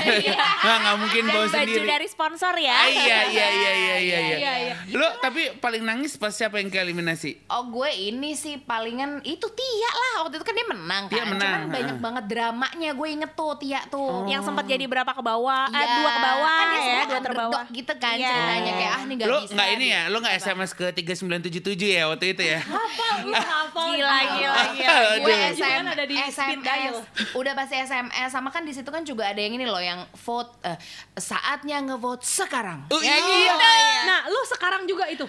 Nah, 0.57 0.75
nggak 0.79 0.97
mungkin 0.99 1.23
Dan 1.23 1.33
bawa 1.33 1.45
baju 1.45 1.53
sendiri. 1.53 1.87
dari 1.87 2.07
sponsor 2.07 2.53
ya. 2.55 2.75
Ah, 2.75 2.87
iya 2.87 3.17
iya 3.25 3.47
iya 3.47 3.47
iya 3.49 3.71
iya. 3.73 3.97
Iya, 3.97 4.19
iya. 4.19 4.53
iya. 4.57 4.75
Lo 4.91 5.07
tapi 5.17 5.53
paling 5.57 5.81
nangis 5.81 6.15
pas 6.15 6.29
siapa 6.29 6.57
yang 6.57 6.67
ke 6.67 6.77
eliminasi? 6.77 7.39
Oh 7.47 7.67
gue 7.67 7.87
ini 7.89 8.33
sih 8.33 8.57
palingan 8.59 9.19
itu 9.23 9.47
Tia 9.49 9.91
lah 9.91 10.13
waktu 10.21 10.37
itu 10.37 10.45
kan 10.45 10.53
dia 10.53 10.67
menang 10.67 11.03
kan 11.03 11.13
Tia 11.13 11.25
menang, 11.25 11.59
Cuman 11.59 11.73
banyak 11.73 11.97
banget 11.97 12.23
dramanya 12.27 12.89
gue 12.91 13.07
inget 13.09 13.31
tuh 13.33 13.55
Tia 13.55 13.81
tuh 13.87 14.27
Yang 14.27 14.41
sempat 14.45 14.65
jadi 14.65 14.85
berapa 14.85 15.09
ke 15.09 15.21
bawah? 15.21 15.65
Iya. 15.67 15.79
Eh, 15.79 15.87
dua 15.97 16.09
ke 16.09 16.21
bawah 16.21 16.51
kan 16.53 16.65
dia 16.67 16.77
ya, 16.77 16.83
sempat 16.83 17.07
dua 17.07 17.21
terbawah. 17.23 17.63
gitu 17.69 17.93
kan 17.95 18.15
Iya. 18.15 18.29
ceritanya 18.29 18.71
kayak 18.73 18.91
ah 18.91 19.01
nih 19.03 19.15
gak 19.15 19.27
lo 19.27 19.37
bisa 19.39 19.53
nggak 19.53 19.69
ini 19.71 19.85
ya? 19.87 20.01
Lo 20.07 20.17
nggak 20.19 20.35
SMS 20.37 20.71
ke 20.71 20.85
3977 20.91 21.57
ya 21.89 22.03
waktu 22.07 22.25
itu 22.29 22.43
ya? 22.45 22.59
Apa 22.61 23.07
gitu 23.23 23.33
hafal. 23.39 23.85
Gila, 23.97 24.13
gila, 24.37 24.61
gila. 24.77 24.93
Aduh. 24.93 25.23
gue 25.25 25.35
SM, 25.57 25.83
ada 25.83 26.03
di. 26.05 26.15
SMS 26.21 26.95
udah 27.33 27.53
pasti 27.53 27.75
SMS 27.75 28.29
sama 28.29 28.53
kan 28.53 28.61
di 28.61 28.71
situ 28.71 28.85
kan 28.87 29.01
juga 29.01 29.33
ada 29.33 29.41
yang 29.41 29.57
ini 29.57 29.65
loh 29.65 29.81
yang 29.81 30.05
vote 30.13 30.53
eh, 30.61 30.77
saatnya 31.13 31.81
ngevote 31.81 32.21
sekarang 32.21 32.85
Oh, 32.87 33.01
ya 33.01 33.17
iya. 33.17 33.25
gitu 33.49 33.57
Nah, 34.05 34.19
lu 34.29 34.39
sekarang 34.45 34.85
juga 34.85 35.09
itu. 35.09 35.25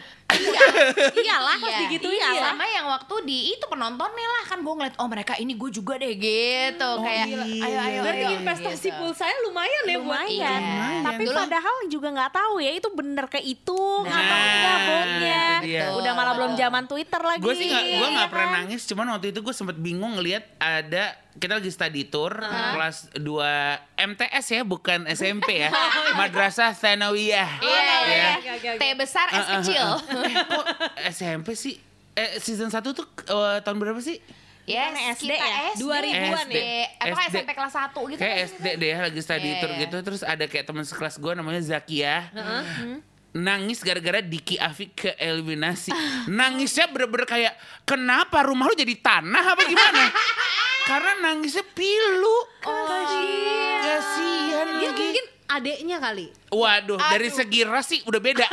Iyalah 1.14 1.56
pas 1.56 1.70
Iya. 1.70 1.80
digituin 1.82 2.16
Iya, 2.16 2.28
ya. 2.30 2.42
sama 2.44 2.64
yang 2.64 2.86
waktu 2.86 3.14
di 3.22 3.38
itu 3.50 3.64
penontonnya 3.64 4.28
lah 4.30 4.44
kan 4.44 4.58
gue 4.58 4.70
ngeliat 4.72 4.96
oh 4.96 5.06
mereka 5.06 5.32
ini 5.34 5.52
gue 5.52 5.70
juga 5.70 5.94
deh 5.94 6.12
gitu 6.12 6.90
kayak 6.98 7.26
iya, 7.26 7.42
ayo 7.60 7.78
ayo 7.80 8.00
Berarti 8.00 8.24
ayo 8.24 8.36
investasi 8.38 8.88
gitu. 8.88 8.98
pulsanya 8.98 9.38
lumayan 9.42 9.82
ya 9.82 9.96
buat 9.96 10.04
lumayan. 10.18 10.60
Iya. 10.60 11.02
Tapi 11.04 11.22
Dulu- 11.24 11.38
padahal 11.38 11.76
juga 11.88 12.08
nggak 12.10 12.32
tahu 12.32 12.54
ya 12.58 12.70
itu 12.72 12.88
bener 12.90 13.24
kayak 13.26 13.46
itu 13.46 13.82
Nah, 14.00 14.14
atau 14.14 14.36
enggak 14.38 14.78
botnya. 14.84 15.42
Udah 15.94 16.12
malah 16.12 16.32
belum 16.34 16.52
zaman 16.54 16.84
Twitter 16.84 17.20
lagi. 17.20 17.40
Gue 17.40 17.54
sih 17.54 17.68
gue 17.68 18.08
nggak 18.08 18.26
ya 18.26 18.30
pernah 18.30 18.48
kan? 18.48 18.56
nangis. 18.62 18.82
Cuman 18.84 19.06
waktu 19.10 19.26
itu 19.28 19.40
gue 19.40 19.54
sempet 19.54 19.76
bingung 19.76 20.14
ngelihat 20.14 20.42
ada 20.58 21.14
kita 21.38 21.52
lagi 21.54 21.68
study 21.68 22.04
tour 22.04 22.34
kelas 22.36 23.14
2 23.14 23.24
MTS 23.96 24.46
ya, 24.50 24.62
bukan 24.62 25.06
SMP 25.08 25.58
ya, 25.60 25.70
Madrasah 26.18 26.70
Thanawiyah. 26.72 27.50
Iya, 27.58 27.78
iya, 27.78 27.96
Ya. 27.98 28.04
iya. 28.04 28.30
Oke, 28.34 28.50
oke, 28.52 28.68
oke. 28.68 28.78
T 28.78 28.84
besar 28.94 29.26
S 29.28 29.46
kecil. 29.56 29.86
Eh, 30.20 30.34
kok 30.44 30.64
SMP 31.08 31.48
sih? 31.52 31.74
Eh, 32.12 32.36
season 32.38 32.68
1 32.68 32.82
tuh 32.88 33.06
eh, 33.24 33.58
tahun 33.60 33.78
berapa 33.78 33.98
sih? 33.98 34.18
Ya, 34.64 34.92
Bukan 34.92 35.00
SD 35.16 35.30
kita 35.30 35.40
ya? 35.40 35.60
SD. 35.72 35.80
2000-an 35.80 36.44
SD. 36.44 36.58
Apa 37.00 37.20
SD. 37.24 37.32
SMP 37.32 37.50
kelas 37.52 37.74
1 37.74 37.88
gitu. 38.04 38.18
Kayak 38.18 38.36
kan? 38.36 38.46
SD 38.50 38.66
deh 38.76 38.94
lagi 39.00 39.20
study 39.22 39.48
Iya, 39.48 39.56
tour 39.58 39.70
iya. 39.70 39.80
gitu 39.80 39.96
terus 40.02 40.20
ada 40.22 40.44
kayak 40.44 40.64
teman 40.64 40.84
sekelas 40.84 41.16
gue 41.16 41.32
namanya 41.32 41.62
Zakia 41.64 42.28
nangis 43.30 43.80
gara-gara 43.80 44.18
Diki 44.18 44.56
Afik 44.56 44.90
ke 44.98 45.10
eliminasi 45.14 45.92
nangisnya 46.26 46.88
bener-bener 46.88 47.24
kayak 47.24 47.54
kenapa 47.84 48.40
rumah 48.42 48.66
lu 48.66 48.74
jadi 48.74 48.92
tanah 48.94 49.44
apa 49.46 49.62
gimana 49.64 50.04
karena 50.88 51.12
nangisnya 51.20 51.64
pilu. 51.76 52.36
Kasihan. 53.84 54.66
Dia 54.80 54.88
lagi. 54.88 55.04
mungkin 55.04 55.26
adeknya 55.48 55.96
kali. 56.00 56.26
waduh 56.48 56.96
dari 57.12 57.28
segi 57.28 57.60
ras 57.64 57.92
sih 57.92 58.00
udah 58.08 58.20
beda. 58.20 58.46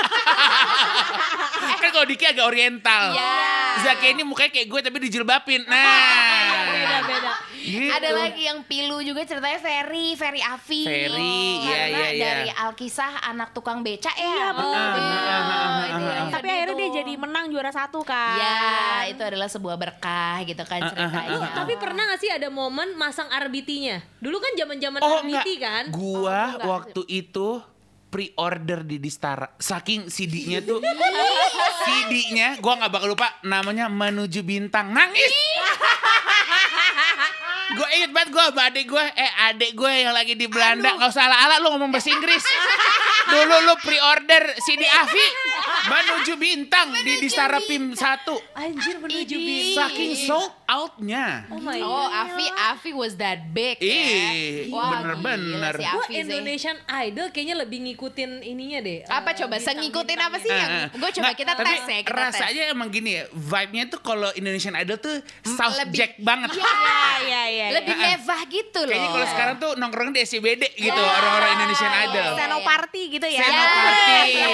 Kan 1.79 1.91
kalau 1.95 2.07
Diki 2.07 2.27
agak 2.27 2.43
oriental. 2.43 3.15
Iya. 3.15 3.87
Zakia 3.87 4.11
ini 4.11 4.23
mukanya 4.27 4.51
kayak 4.51 4.67
gue 4.67 4.79
tapi 4.83 4.97
dijilbapin 4.99 5.63
nah. 5.71 6.67
Beda-beda. 6.71 7.31
Gitu. 7.65 7.89
Ada 7.89 8.09
lagi 8.13 8.43
yang 8.43 8.61
pilu 8.61 9.01
juga 9.01 9.25
ceritanya 9.25 9.57
Ferry, 9.57 10.13
Ferry 10.13 10.39
Afi. 10.39 10.83
Ferry, 10.83 11.41
iya, 11.59 11.73
Karena 11.73 11.97
iya, 11.97 12.07
iya. 12.07 12.23
dari 12.23 12.49
Alkisah 12.53 13.25
anak 13.25 13.51
tukang 13.51 13.81
beca 13.81 14.11
ya. 14.11 14.21
Iya, 14.21 14.45
betul. 14.51 14.73
Iya, 14.75 15.13
Ah, 15.25 15.41
ah, 15.41 15.69
ah. 15.91 16.27
Tapi 16.29 16.47
akhirnya 16.47 16.75
dia 16.77 16.89
jadi 16.95 17.13
menang 17.15 17.49
juara 17.49 17.69
satu 17.69 18.01
kan. 18.01 18.37
Ya, 18.37 18.69
itu 19.07 19.19
adalah 19.19 19.47
sebuah 19.47 19.75
berkah 19.75 20.43
gitu 20.43 20.61
kan 20.61 20.85
ceritanya. 20.85 21.51
Tapi 21.55 21.73
pernah 21.75 22.05
gak 22.07 22.19
sih 22.19 22.29
ada 22.29 22.47
momen 22.47 22.93
masang 22.93 23.27
RBT-nya? 23.27 24.05
Dulu 24.17 24.37
kan 24.37 24.53
zaman-zaman 24.53 24.99
Oh 25.01 25.19
RBT 25.19 25.47
enggak, 25.49 25.59
kan? 25.59 25.83
gua 25.89 26.39
enggak. 26.53 26.67
waktu 26.67 27.01
itu 27.09 27.47
pre-order 28.05 28.79
di 28.81 28.95
Distara. 28.95 29.51
Saking 29.55 30.07
CD-nya 30.07 30.63
tuh, 30.63 30.79
CD-nya 31.85 32.55
gua 32.57 32.79
nggak 32.79 32.91
bakal 32.91 33.11
lupa 33.11 33.27
namanya 33.41 33.91
Menuju 33.91 34.39
Bintang. 34.39 34.95
Nangis. 34.95 35.31
Gue 37.75 37.87
inget 37.99 38.11
banget 38.15 38.29
gue 38.31 38.43
sama 38.47 38.61
adik 38.71 38.85
gue, 38.87 39.05
eh 39.19 39.31
adik 39.51 39.71
gue 39.75 39.91
yang 39.91 40.15
lagi 40.15 40.33
di 40.39 40.47
Belanda, 40.47 40.95
nggak 40.95 41.11
usah 41.11 41.27
ala-ala 41.27 41.59
lu 41.59 41.67
ngomong 41.75 41.91
bahasa 41.91 42.09
Inggris. 42.09 42.43
Dulu 43.31 43.55
lu 43.67 43.73
pre-order 43.83 44.43
CD 44.63 44.83
Avi, 44.87 45.27
Menuju 45.85 46.33
Bintang 46.35 46.87
di 46.95 47.13
Distara 47.17 47.59
PIM 47.59 47.93
1. 47.93 48.01
Anjir 48.55 48.95
menuju 48.97 49.35
bintang. 49.35 49.85
Saking 49.87 50.11
sold 50.19 50.49
out-nya. 50.65 51.45
Oh 51.47 51.59
my 51.59 51.77
Oh, 51.77 52.09
god. 52.09 52.25
Afi, 52.27 52.45
Afi 52.49 52.91
was 52.91 53.13
that 53.15 53.51
big 53.51 53.77
Ih, 53.77 54.65
ya. 54.65 54.73
Wah, 54.73 54.97
bener-bener. 54.99 55.77
gila 55.77 55.77
si 55.77 55.85
Gue. 55.85 56.05
Indonesian 56.17 56.77
Idol 56.87 57.29
kayaknya 57.29 57.55
lebih 57.55 57.79
ngikutin 57.83 58.41
ininya 58.41 58.79
deh. 58.81 58.99
Apa 59.03 59.29
eh, 59.29 59.35
coba? 59.37 59.53
bintang-bintangnya. 59.55 59.67
Sengikutin 59.67 60.19
apa 60.19 60.37
sih 60.37 60.49
yang? 60.49 60.65
Eh, 60.65 60.81
eh. 60.81 60.87
Gue 60.91 61.09
coba 61.11 61.23
Nggak, 61.23 61.37
kita 61.37 61.51
tapi 61.53 61.65
tes 61.67 61.81
ya, 61.83 61.99
kita 62.01 62.09
tes. 62.09 62.25
rasanya 62.31 62.63
emang 62.67 62.89
gini 62.89 63.11
ya, 63.11 63.23
vibe-nya 63.29 63.83
tuh 63.87 63.99
kalau 64.01 64.29
Indonesian 64.33 64.73
Idol 64.75 64.97
tuh 64.97 65.15
South 65.47 65.77
lebih- 65.77 65.93
Jack 65.95 66.11
banget. 66.19 66.49
Iya, 66.51 66.65
iya, 67.21 67.41
iya. 67.47 67.65
Lebih 67.77 67.93
Eh, 67.93 68.01
eh. 68.01 68.17
mewah 68.17 68.41
gitu 68.47 68.79
loh. 68.81 68.89
Kayaknya 68.89 69.09
kalau 69.11 69.27
sekarang 69.27 69.55
tuh 69.59 69.71
nongkrong 69.75 70.09
di 70.11 70.19
SCBD 70.19 70.63
gitu 70.73 70.97
orang-orang 70.97 71.49
Indonesian 71.55 71.93
Idol. 72.03 72.31
Seno 72.35 72.57
party 72.59 73.01
gitu 73.11 73.27
ya. 73.27 73.39
Seno 73.39 73.63
Ya. 74.25 74.47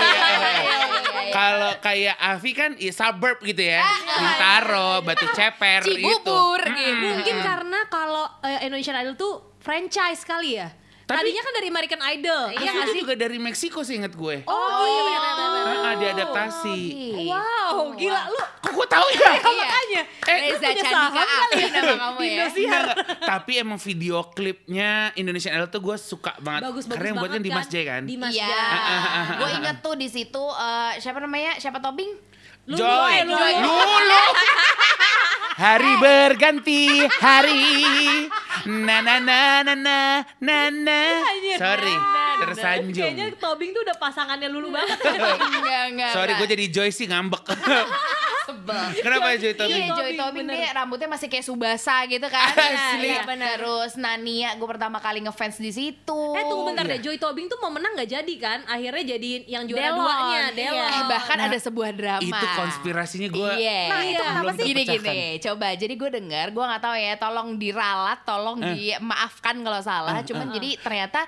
Iya. 1.21 1.33
Kalau 1.33 1.71
kayak 1.79 2.15
Avi 2.17 2.51
kan 2.51 2.71
ya 2.77 2.93
suburb 2.93 3.37
gitu 3.45 3.61
ya, 3.61 3.81
Bintaro, 4.17 5.05
Batu 5.05 5.27
Ceper 5.31 5.81
gitu. 5.85 6.01
Cibubur 6.01 6.61
gitu. 6.65 7.07
Mungkin 7.21 7.37
karena 7.41 7.79
kalau 7.87 8.25
eh, 8.41 8.65
Indonesian 8.65 8.97
Idol 9.01 9.15
tuh 9.15 9.33
franchise 9.61 10.25
kali 10.25 10.57
ya. 10.57 10.69
Tapi- 11.11 11.19
Tadinya 11.21 11.41
kan 11.41 11.53
dari 11.53 11.67
American 11.67 12.01
Idol. 12.09 12.43
Iya 12.53 12.69
nggak 12.71 12.81
itu 12.81 12.91
sih? 12.91 13.01
juga 13.01 13.13
dari 13.15 13.37
Meksiko 13.37 13.79
sih 13.81 13.95
inget 13.95 14.13
gue. 14.13 14.35
Oh, 14.41 14.83
iya 14.83 15.01
benar 15.03 15.21
benar 15.21 15.49
benar. 15.49 15.65
Ah, 15.67 15.83
ah, 15.83 15.95
diadaptasi. 15.97 16.79
Gitu. 16.81 17.27
Wow, 17.27 17.75
gila 17.93 18.21
lu. 18.27 18.41
Kok 18.57 18.71
gue 18.71 18.87
tahu 18.87 19.07
ya? 19.09 19.19
Iya. 19.21 19.31
Makanya. 19.61 20.01
Eh, 20.21 20.37
Reza 20.39 20.57
punya 20.61 20.71
Candika 20.81 20.87
saham 20.87 21.11
kali 21.11 21.35
Afi 21.51 21.61
ya? 21.61 21.69
nama 21.73 21.93
kamu 22.01 22.19
ya. 22.19 22.31
Indosiar. 22.31 22.83
Tapi 23.21 23.51
emang 23.57 23.77
video 23.77 24.15
klipnya 24.29 24.89
Indonesian 25.13 25.53
Idol 25.53 25.69
tuh 25.69 25.81
gue 25.81 25.95
suka 25.95 26.31
banget. 26.39 26.61
Bagus 26.63 26.83
bagus 26.83 26.93
Karena 26.93 27.07
yang 27.07 27.17
buatnya 27.19 27.41
Dimas 27.41 27.67
J 27.67 27.75
kan. 27.83 28.01
Dimas 28.03 28.31
Iya. 28.31 28.47
J. 28.47 28.53
Gue 29.35 29.49
inget 29.53 29.77
tuh 29.79 29.95
di 29.95 30.07
situ 30.07 30.43
eh, 30.47 30.91
siapa 30.97 31.19
namanya? 31.19 31.57
Siapa 31.57 31.77
Tobing? 31.77 32.11
Lulu, 32.69 32.77
Joy, 32.77 33.13
eh, 33.17 33.23
Lulu. 33.25 33.47
Lulu. 33.65 34.23
Hari 35.57 35.93
berganti 35.97 36.81
hari. 37.17 37.65
Na 38.65 39.01
na 39.01 39.17
na 39.17 39.65
na 39.65 39.73
na 39.73 39.97
na 40.37 40.57
na. 40.69 40.99
Sorry, 41.57 41.93
Nah, 41.93 42.01
nah, 42.01 42.33
nah. 42.37 42.37
tersanjung. 42.45 43.05
Kayaknya 43.13 43.27
Tobing 43.37 43.73
tuh 43.73 43.81
udah 43.81 43.97
pasangannya 43.97 44.49
Lulu 44.49 44.69
banget. 44.73 44.97
enggak, 45.57 45.83
enggak. 45.93 46.13
Sorry, 46.13 46.31
gue 46.37 46.47
jadi 46.49 46.65
Joy 46.69 46.89
sih 46.89 47.09
ngambek. 47.09 47.45
Kenapa 49.05 49.27
Joy 49.33 49.53
Tommy? 49.53 49.71
Iya, 49.71 49.87
Joy 49.89 50.11
Tobing, 50.13 50.19
Tobing 50.19 50.47
dia 50.47 50.71
rambutnya 50.71 51.07
masih 51.07 51.27
kayak 51.27 51.43
Subasa 51.43 51.95
gitu 52.05 52.27
kan. 52.27 52.51
Asli. 52.71 53.09
Iya, 53.09 53.23
bener. 53.23 53.55
Terus 53.55 53.91
Nania, 53.95 54.53
gue 54.53 54.67
pertama 54.67 54.97
kali 54.97 55.19
ngefans 55.21 55.57
di 55.57 55.69
situ. 55.69 56.21
Eh 56.31 56.43
tunggu 56.43 56.67
bentar 56.67 56.83
Iya. 56.83 56.95
deh, 56.95 56.99
Joy 57.01 57.17
Tobing 57.17 57.45
tuh 57.45 57.57
mau 57.57 57.69
menang 57.69 57.93
gak 57.93 58.09
jadi 58.11 58.33
kan? 58.37 58.59
Akhirnya 58.65 59.03
jadi 59.09 59.29
yang 59.45 59.63
juara 59.65 59.81
Delon, 59.87 59.99
duanya, 59.99 60.41
iya. 60.41 60.47
Delon. 60.51 60.91
Eh, 60.91 61.03
bahkan 61.07 61.37
Nah, 61.37 61.47
ada 61.47 61.57
sebuah 61.57 61.89
drama. 61.91 62.21
Itu 62.21 62.45
konspirasinya 62.53 63.29
gue. 63.29 63.51
Iya. 63.57 63.81
Nah, 63.87 64.01
itu 64.03 64.21
kenapa 64.21 64.51
sih? 64.53 64.63
Gini 64.63 64.81
terpecahkan. 64.83 65.13
gini, 65.13 65.41
coba. 65.41 65.67
Jadi 65.73 65.93
gue 65.95 66.09
dengar, 66.11 66.45
gue 66.49 66.63
nggak 66.63 66.81
tahu 66.81 66.95
ya. 66.95 67.13
Tolong 67.15 67.49
diralat, 67.55 68.19
tolong 68.21 68.57
Eh. 68.59 68.67
dimaafkan 68.97 69.55
kalau 69.59 69.81
salah. 69.81 70.19
Cuman 70.21 70.51
jadi 70.51 70.77
ternyata 70.77 71.23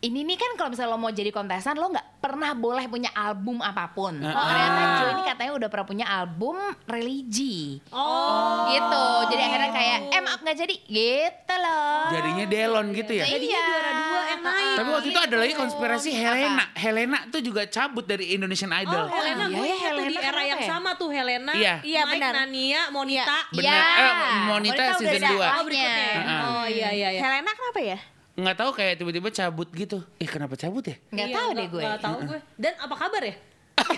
ini 0.00 0.24
nih 0.24 0.36
kan 0.40 0.50
kalau 0.56 0.72
misalnya 0.72 0.92
lo 0.92 0.98
mau 0.98 1.12
jadi 1.12 1.28
kontesan 1.28 1.76
lo 1.76 1.92
nggak 1.92 2.24
pernah 2.24 2.56
boleh 2.56 2.88
punya 2.88 3.12
album 3.12 3.60
apa 3.60 3.92
pun. 3.92 4.16
Eh, 4.16 4.32
Ternyata 4.32 4.80
eh. 4.80 4.88
Joe 4.96 5.10
ini 5.12 5.22
katanya 5.24 5.52
udah 5.56 5.68
pernah 5.68 5.86
punya 5.86 6.06
album 6.08 6.56
religi. 6.84 7.80
Oh. 7.92 8.64
Gitu. 8.68 9.04
Jadi 9.28 9.42
akhirnya 9.42 9.70
kayak 9.70 9.98
eh 10.08 10.20
maaf 10.20 10.40
nggak 10.40 10.56
jadi 10.56 10.74
gitu 10.84 11.54
loh. 11.56 12.08
Jadinya 12.12 12.44
Delon 12.48 12.86
gitu 12.96 13.12
ya. 13.12 13.24
Iya. 13.28 13.60
juara 13.60 13.90
dua 13.92 14.20
yang 14.24 14.40
naik. 14.40 14.76
Tapi 14.76 14.88
waktu 14.88 15.08
itu 15.12 15.20
ada 15.20 15.36
lagi 15.36 15.52
konspirasi 15.52 16.08
Apa? 16.12 16.20
Helena. 16.24 16.64
Helena 16.76 17.18
tuh 17.28 17.40
juga 17.44 17.62
cabut 17.68 18.04
dari 18.04 18.32
Indonesian 18.32 18.72
Idol. 18.72 19.04
Oh, 19.04 19.12
Helena 19.12 19.44
iya 19.48 19.56
gue 19.56 19.64
ya, 19.64 19.74
ingat 19.76 19.92
tuh 19.92 20.00
di 20.00 20.14
Helena 20.16 20.28
era 20.32 20.42
yang 20.44 20.60
ya? 20.60 20.68
sama 20.68 20.90
tuh 20.96 21.08
Helena, 21.12 21.52
Iya. 21.52 21.74
Iya, 21.84 22.02
benar. 22.08 22.32
Nania, 22.40 22.80
Monita. 22.88 23.38
Benar. 23.52 23.68
Iya. 23.68 24.00
Eh, 24.00 24.12
Monita 24.48 24.80
udah 24.80 24.96
season 24.96 25.20
ada 25.20 25.28
dua. 25.28 25.36
Oh, 25.36 25.44
setelahnya. 25.44 25.64
berikutnya. 25.68 26.08
Heeh. 26.16 26.40
Oh 26.40 26.64
iya 26.68 26.88
iya 26.92 27.08
iya. 27.12 27.20
Helena 27.20 27.50
kenapa 27.52 27.80
ya? 27.84 27.98
Nggak 28.32 28.56
tahu 28.56 28.70
kayak 28.72 28.94
tiba-tiba 28.96 29.28
cabut 29.30 29.68
gitu. 29.70 29.98
Eh 30.16 30.26
kenapa 30.26 30.54
cabut 30.54 30.82
ya? 30.82 30.96
Nggak 31.08 31.28
Iya, 31.28 31.36
tahu 31.36 31.48
deh 31.52 31.66
gue. 31.66 31.82
nggak 31.82 32.00
tahu 32.00 32.16
gue. 32.26 32.38
Dan 32.56 32.72
apa 32.76 32.94
kabar 32.94 33.22
ya? 33.22 33.34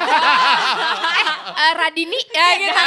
Eh, 1.53 1.73
Radini 1.75 2.21
ya 2.29 2.49
gitu. 2.57 2.83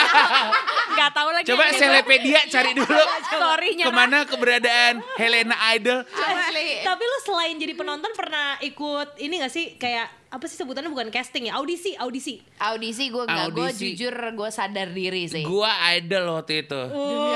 Gak 0.96 1.12
tahu 1.12 1.30
lagi. 1.30 1.46
Coba 1.46 1.68
Selepedia 1.72 2.40
cari 2.46 2.72
dulu 2.72 2.88
Story-nya. 3.30 3.84
ke 3.84 3.92
mana 3.92 4.24
keberadaan 4.24 5.04
Helena 5.16 5.56
Idol. 5.72 6.08
Asli. 6.08 6.82
Tapi 6.82 7.04
lu 7.04 7.18
selain 7.22 7.56
jadi 7.56 7.74
penonton 7.74 8.12
pernah 8.12 8.56
ikut 8.60 9.20
ini 9.20 9.38
gak 9.38 9.52
sih 9.52 9.76
kayak 9.76 10.08
apa 10.30 10.46
sih 10.46 10.56
sebutannya 10.56 10.88
bukan 10.88 11.08
casting 11.10 11.48
ya 11.48 11.56
audisi 11.56 11.96
audisi 11.96 12.44
Audisi 12.58 13.08
gue 13.08 13.24
nggak, 13.24 13.48
gue 13.52 13.70
jujur 13.72 14.12
gue 14.12 14.50
sadar 14.50 14.88
diri 14.90 15.28
sih. 15.28 15.44
Gua 15.44 15.72
idol 15.94 16.28
waktu 16.34 16.64
itu. 16.64 16.82
Lu? 16.86 17.32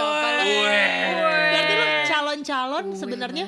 berarti 1.49 1.73
lu 1.73 1.87
calon-calon 2.29 2.93
sebenarnya 2.93 3.45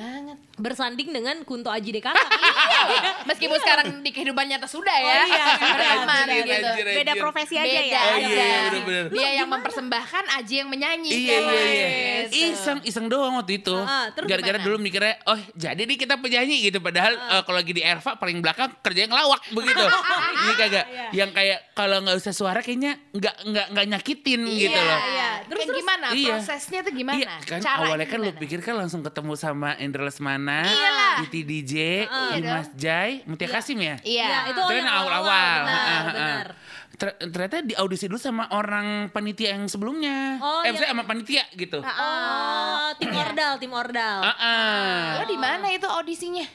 bersanding 0.58 1.14
dengan 1.14 1.46
Kunto 1.46 1.70
Aji 1.70 1.94
Dekara 1.94 2.18
Meskipun 3.30 3.58
sekarang 3.62 4.02
di 4.02 4.10
kehidupan 4.10 4.50
nyata 4.50 4.66
sudah 4.66 4.94
ya. 4.98 5.22
Oh 5.22 5.28
iya, 5.30 5.46
Beraman 5.78 6.26
Anjir, 6.26 6.42
gitu. 6.42 6.54
anjir, 6.58 6.86
anjir. 6.86 6.98
Beda 6.98 7.14
profesi 7.14 7.56
aja 7.56 7.70
Beda 7.70 7.86
ya. 7.86 8.02
Oh 8.02 8.18
iya, 8.18 8.26
aja. 8.26 8.50
bener-bener. 8.68 9.06
Dia 9.14 9.30
yang 9.38 9.48
mempersembahkan, 9.48 10.24
Aji 10.42 10.54
yang 10.66 10.70
menyanyi. 10.70 11.10
Iya 11.12 11.38
kan? 11.38 11.54
iya 11.54 11.62
iya. 11.70 11.88
Gitu. 12.26 12.50
Iseng 12.52 12.80
iseng 12.82 13.06
doang 13.06 13.38
waktu 13.38 13.62
itu. 13.62 13.76
Ah, 13.78 14.10
terus 14.10 14.26
Gara-gara 14.26 14.58
dulu 14.58 14.82
mikirnya, 14.82 15.22
oh 15.30 15.38
jadi 15.54 15.78
nih 15.78 15.98
kita 15.98 16.18
penyanyi 16.18 16.66
gitu. 16.66 16.82
Padahal 16.82 17.14
eh, 17.14 17.42
kalau 17.46 17.58
lagi 17.62 17.74
di 17.78 17.82
Erva 17.86 18.18
paling 18.18 18.42
belakang 18.42 18.70
kerjanya 18.82 19.14
ngelawak 19.14 19.42
begitu. 19.54 19.86
Ini 20.42 20.54
kagak. 20.58 20.86
Iya. 20.90 21.06
Yang 21.14 21.30
kayak 21.38 21.60
kalau 21.78 21.98
nggak 22.02 22.18
usah 22.18 22.34
suara 22.34 22.60
kayaknya 22.60 22.98
nggak 23.14 23.36
nggak 23.46 23.66
nggak 23.78 23.86
nyakitin 23.94 24.42
gitu 24.50 24.74
Iya, 24.74 24.82
loh. 24.82 25.00
Iya. 25.06 25.31
Terus- 25.52 25.60
Terus, 25.62 25.68
terus- 25.68 25.80
gimana? 25.84 26.08
Iya. 26.12 26.36
Prosesnya 26.40 26.80
tuh 26.82 26.94
gimana? 26.96 27.20
Iya 27.20 27.34
kan 27.44 27.60
Caranya 27.60 27.84
awalnya 27.84 28.08
kan 28.08 28.18
lu 28.18 28.32
pikir 28.40 28.60
kan 28.60 28.76
langsung 28.80 29.02
ketemu 29.04 29.34
sama 29.36 29.76
Indra 29.78 30.02
Lesmana, 30.02 30.64
Iyalah. 30.64 31.16
Titi 31.22 31.42
DJ, 31.44 31.74
Iya 32.08 32.36
Dimas. 32.38 32.68
Jai, 32.74 33.12
Mutia 33.28 33.48
Kasim 33.48 33.78
ya. 33.78 34.00
Iya. 34.02 34.26
Ya, 34.26 34.40
itu 34.48 34.60
kan 34.60 34.74
yang 34.74 34.88
awal-awal. 34.88 35.58
benar, 35.62 35.68
Heeh, 35.68 36.00
heeh. 36.00 36.06
benar. 36.08 36.48
ter- 36.92 37.18
ternyata 37.26 37.66
di 37.66 37.74
audisi 37.74 38.06
dulu 38.06 38.16
sama 38.16 38.46
orang 38.52 39.10
panitia 39.10 39.58
yang 39.58 39.66
sebelumnya. 39.66 40.38
Oh, 40.38 40.62
eh, 40.62 40.70
maksudnya 40.70 40.94
sama 40.94 41.04
panitia 41.04 41.44
gitu. 41.52 41.82
Oh, 41.82 42.88
tim 42.96 43.10
ordal, 43.12 43.58
tim 43.58 43.74
ordal. 43.74 44.22
Ah, 44.22 44.36
ah. 44.38 45.02
Lo 45.18 45.26
di 45.26 45.34
mana 45.36 45.66
itu 45.68 45.84
audisinya? 45.84 46.46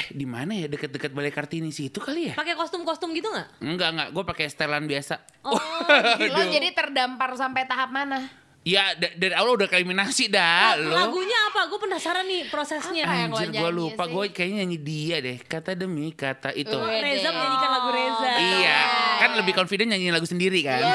Eh 0.00 0.16
di 0.16 0.24
mana 0.24 0.56
ya 0.56 0.64
deket-deket 0.64 1.12
Balai 1.12 1.28
Kartini 1.28 1.68
sih 1.68 1.92
itu 1.92 2.00
kali 2.00 2.32
ya? 2.32 2.34
Pakai 2.34 2.56
kostum-kostum 2.56 3.12
gitu 3.12 3.28
nggak? 3.28 3.60
Enggak 3.60 3.88
enggak, 3.92 4.08
gue 4.16 4.24
pakai 4.24 4.48
setelan 4.48 4.88
biasa. 4.88 5.20
Oh, 5.44 5.60
Lo 6.34 6.42
jadi 6.48 6.72
terdampar 6.72 7.36
sampai 7.36 7.68
tahap 7.68 7.92
mana? 7.92 8.24
Ya 8.60 8.92
da- 8.92 9.16
dari 9.16 9.32
awal 9.32 9.56
udah 9.56 9.72
eliminasi 9.72 10.28
dah 10.28 10.76
lo. 10.76 10.92
Lagunya 10.92 11.32
apa? 11.48 11.64
Gue 11.68 11.80
penasaran 11.80 12.28
nih 12.28 12.48
prosesnya. 12.48 13.08
Apa 13.08 13.16
yang 13.18 13.32
lo 13.32 13.40
Anjir 13.40 13.56
gue 13.56 13.72
lupa, 13.72 14.04
gue 14.04 14.24
kayaknya 14.32 14.56
nyanyi 14.64 14.78
dia 14.78 15.16
deh. 15.20 15.36
Kata 15.40 15.72
demi 15.72 16.12
kata 16.12 16.52
itu. 16.52 16.76
Oh. 16.76 16.84
Reza 16.84 17.32
menyanyikan 17.32 17.70
lagu 17.72 17.88
Reza. 17.88 18.28
Iya, 18.36 18.78
kan 19.16 19.30
lebih 19.36 19.52
confident 19.52 19.88
nyanyi 19.92 20.12
lagu 20.12 20.28
sendiri 20.28 20.60
kan. 20.60 20.80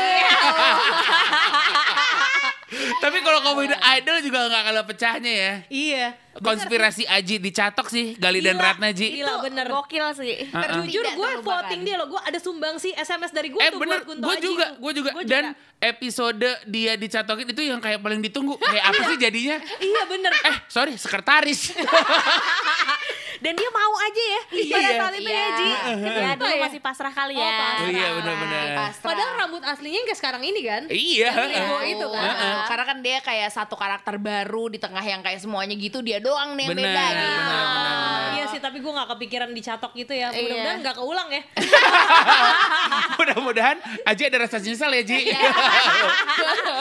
Tapi 3.06 3.18
kalau 3.22 3.40
komedi 3.46 3.78
idol 4.02 4.18
juga 4.26 4.50
nggak 4.50 4.64
kalah 4.66 4.86
pecahnya 4.90 5.30
ya. 5.30 5.54
Iya. 5.70 6.06
Konspirasi 6.36 7.08
Aji 7.08 7.40
dicatok 7.40 7.88
sih, 7.88 8.18
Gali 8.20 8.44
dan 8.44 8.60
Gila. 8.60 8.66
Ratna 8.66 8.90
Ji. 8.92 9.08
Gila 9.22 9.46
bener. 9.46 9.66
Gokil 9.70 10.06
sih. 10.18 10.50
Ah. 10.52 10.82
Jujur 10.84 11.06
gue 11.06 11.30
voting 11.46 11.82
dia 11.86 11.96
loh. 12.02 12.12
Gue 12.12 12.20
ada 12.20 12.36
sumbang 12.42 12.76
sih 12.82 12.92
SMS 12.98 13.32
dari 13.32 13.54
gue 13.54 13.62
Eh 13.62 13.72
tuh 13.72 13.80
bener, 13.80 14.04
buat 14.04 14.10
Kunto 14.10 14.26
gue 14.26 14.36
Aji. 14.36 14.44
juga, 14.44 14.68
gue 14.76 14.92
juga. 14.98 15.12
Gua 15.16 15.24
Dan 15.24 15.54
episode 15.80 16.50
dia 16.66 16.98
dicatokin 16.98 17.48
itu 17.54 17.62
yang 17.62 17.80
kayak 17.80 18.02
paling 18.02 18.20
ditunggu. 18.20 18.58
Kayak 18.74 18.86
apa 18.90 19.02
sih 19.14 19.18
jadinya? 19.22 19.58
Iya 19.80 20.02
bener. 20.10 20.34
Eh 20.34 20.58
sorry, 20.68 20.98
sekretaris. 20.98 21.72
Dan 23.46 23.54
dia 23.54 23.70
mau 23.70 23.94
aja 23.96 24.24
ya 24.26 24.42
pada 24.42 24.58
Iya. 24.82 24.98
saat 24.98 25.14
itu 25.14 25.30
ya 25.30 25.38
Iya. 25.38 25.50
Ji. 25.54 25.68
Ya 26.02 26.34
dulu 26.34 26.50
ya? 26.50 26.62
masih 26.66 26.80
pasrah 26.82 27.14
kali 27.14 27.34
Oh, 27.34 27.40
ya. 27.40 27.54
pasrah. 27.54 27.78
Oh 27.78 27.90
iya 27.92 28.08
benar-benar. 28.12 28.66
Pasrah. 28.76 29.06
Padahal 29.06 29.32
rambut 29.38 29.62
aslinya 29.64 30.02
kayak 30.02 30.18
sekarang 30.18 30.42
ini 30.42 30.62
kan. 30.62 30.82
Iya. 30.90 31.30
Ego 31.46 31.78
itu 31.84 32.08
kan. 32.10 32.26
Heeh. 32.26 32.56
Karena 32.66 32.84
kan 32.84 32.98
dia 33.00 33.18
kayak 33.22 33.50
satu 33.50 33.76
karakter 33.76 34.18
baru 34.18 34.66
di 34.68 34.80
tengah 34.80 35.02
yang 35.02 35.22
kayak 35.22 35.38
semuanya 35.38 35.76
gitu 35.76 36.02
dia 36.02 36.18
doang 36.18 36.58
nih 36.58 36.66
yang 36.66 36.74
Benar, 36.74 36.90
beda 36.90 37.04
gitu. 37.06 37.22
benar, 37.38 37.46
benar, 37.46 37.66
benar. 37.70 38.34
Iya 38.36 38.46
sih, 38.48 38.60
tapi 38.60 38.78
gue 38.80 38.92
gak 38.92 39.10
kepikiran 39.12 39.50
dicatok 39.52 39.92
gitu 39.94 40.12
ya. 40.12 40.28
Iya. 40.28 40.42
Mudah-mudahan 40.42 40.78
gak 40.82 40.96
keulang 40.98 41.30
ya. 41.30 41.42
Mudah-mudahan 43.16 43.78
Aji 44.04 44.24
ada 44.24 44.38
rasa 44.40 44.58
nyesal 44.58 44.90
ya 44.92 45.04
Ji. 45.04 45.20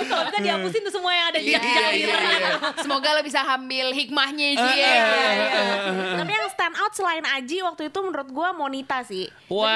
Kalau 0.01 0.25
bukan 0.25 0.41
dihapusin 0.41 0.81
tuh 0.81 0.93
semua 0.93 1.13
yang 1.13 1.27
ada 1.29 1.39
di 1.39 1.53
Iya, 1.53 1.61
iya, 1.61 1.87
iya. 1.93 2.49
Semoga 2.79 3.13
lo 3.13 3.21
bisa 3.21 3.45
ambil 3.45 3.93
hikmahnya 3.93 4.49
Ji. 4.55 4.73
Tapi 6.15 6.31
yang 6.31 6.45
stand 6.65 6.81
out 6.81 6.93
selain 6.97 7.21
Aji 7.21 7.61
waktu 7.61 7.93
itu 7.93 7.99
menurut 8.01 8.29
gua 8.33 8.57
Monita 8.57 9.05
sih. 9.05 9.29
Wah. 9.53 9.69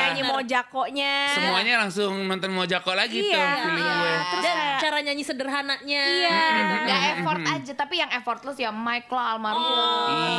Nyanyi 0.00 0.24
Mojakonya. 0.24 1.36
Semuanya 1.36 1.84
langsung 1.84 2.16
nonton 2.24 2.48
Mojako 2.48 2.96
lagi 2.96 3.20
tuh 3.20 3.28
Iya. 3.28 3.60
feeling 3.60 3.84
Iya. 3.84 3.92
gue. 3.92 4.14
Terus 4.16 4.40
Dan 4.40 4.56
kayak- 4.56 4.80
cara 4.80 4.98
nyanyi 5.04 5.20
sederhananya. 5.22 6.02
Iya. 6.02 6.32
kan. 6.32 6.80
Gak 6.88 7.00
effort 7.12 7.42
aja, 7.44 7.72
tapi 7.76 7.94
yang 8.00 8.08
effortless 8.10 8.56
ya 8.56 8.72
Mike 8.72 9.12
lah 9.12 9.36
almarhum. 9.36 9.68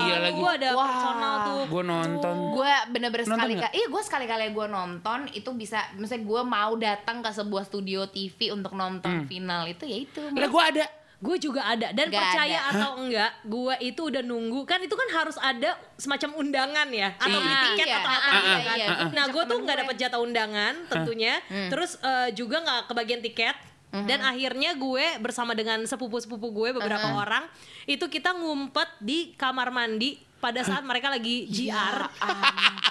Iya 0.02 0.16
lagi. 0.20 0.40
Gue 0.42 0.52
ada 0.52 0.70
Wah. 0.74 0.86
personal 0.90 1.36
tuh. 1.46 1.62
Gue 1.70 1.84
nonton. 1.86 2.36
Gue 2.52 2.72
bener-bener 2.90 3.22
sekali 3.24 3.54
kali, 3.56 3.72
iya 3.72 3.86
gue 3.86 4.02
sekali 4.02 4.26
kali 4.26 4.50
gue 4.50 4.68
nonton 4.68 5.20
itu 5.32 5.50
bisa, 5.54 5.86
misalnya 5.94 6.26
gue 6.26 6.42
mau 6.42 6.74
datang 6.76 7.22
ke 7.22 7.30
sebuah 7.30 7.64
studio 7.64 8.10
TV 8.10 8.50
untuk 8.50 8.74
nonton 8.74 9.30
final 9.30 9.70
itu 9.70 9.86
ya 9.86 9.98
itu. 10.02 10.22
Lah 10.34 10.50
gue 10.50 10.64
ada. 10.66 10.86
Gue 11.22 11.38
juga 11.38 11.62
ada 11.64 11.94
dan 11.94 12.10
Nggak 12.10 12.18
percaya 12.20 12.60
ada. 12.60 12.72
atau 12.74 12.92
enggak, 12.98 13.32
gue 13.44 13.74
itu 13.86 14.02
udah 14.04 14.22
nunggu 14.22 14.66
kan 14.66 14.82
itu 14.82 14.92
kan 14.92 15.06
harus 15.14 15.38
ada 15.38 15.70
semacam 15.94 16.34
undangan 16.36 16.90
ya 16.90 17.14
atau 17.16 17.30
Iya. 17.32 17.46
beli 17.46 17.56
tiket 17.68 17.88
Iya. 17.88 17.96
atau 17.96 18.10
Ah, 18.10 18.18
apa 18.18 18.26
ah, 18.26 18.34
gitu 18.34 18.42
iya, 18.42 18.58
kan. 18.60 18.76
iya. 18.76 18.88
Nah 19.12 19.26
gue 19.28 19.44
tuh 19.46 19.58
nggak 19.60 19.70
gue. 19.72 19.82
dapet 19.86 19.96
jatah 19.98 20.20
undangan 20.20 20.74
tentunya, 20.88 21.34
terus 21.70 22.02
eh, 22.02 22.34
juga 22.34 22.58
nggak 22.60 22.82
kebagian 22.88 23.22
tiket. 23.22 23.54
Dan 23.92 24.24
akhirnya 24.24 24.72
gue 24.74 25.20
bersama 25.20 25.52
dengan 25.52 25.84
sepupu-sepupu 25.84 26.48
gue 26.50 26.70
beberapa 26.74 27.12
orang 27.14 27.44
itu 27.86 28.08
kita 28.08 28.32
ngumpet 28.32 28.88
di 28.98 29.36
kamar 29.36 29.68
mandi 29.68 30.16
pada 30.40 30.64
saat 30.64 30.82
mereka 30.82 31.06
lagi 31.06 31.44
GR 31.46 31.98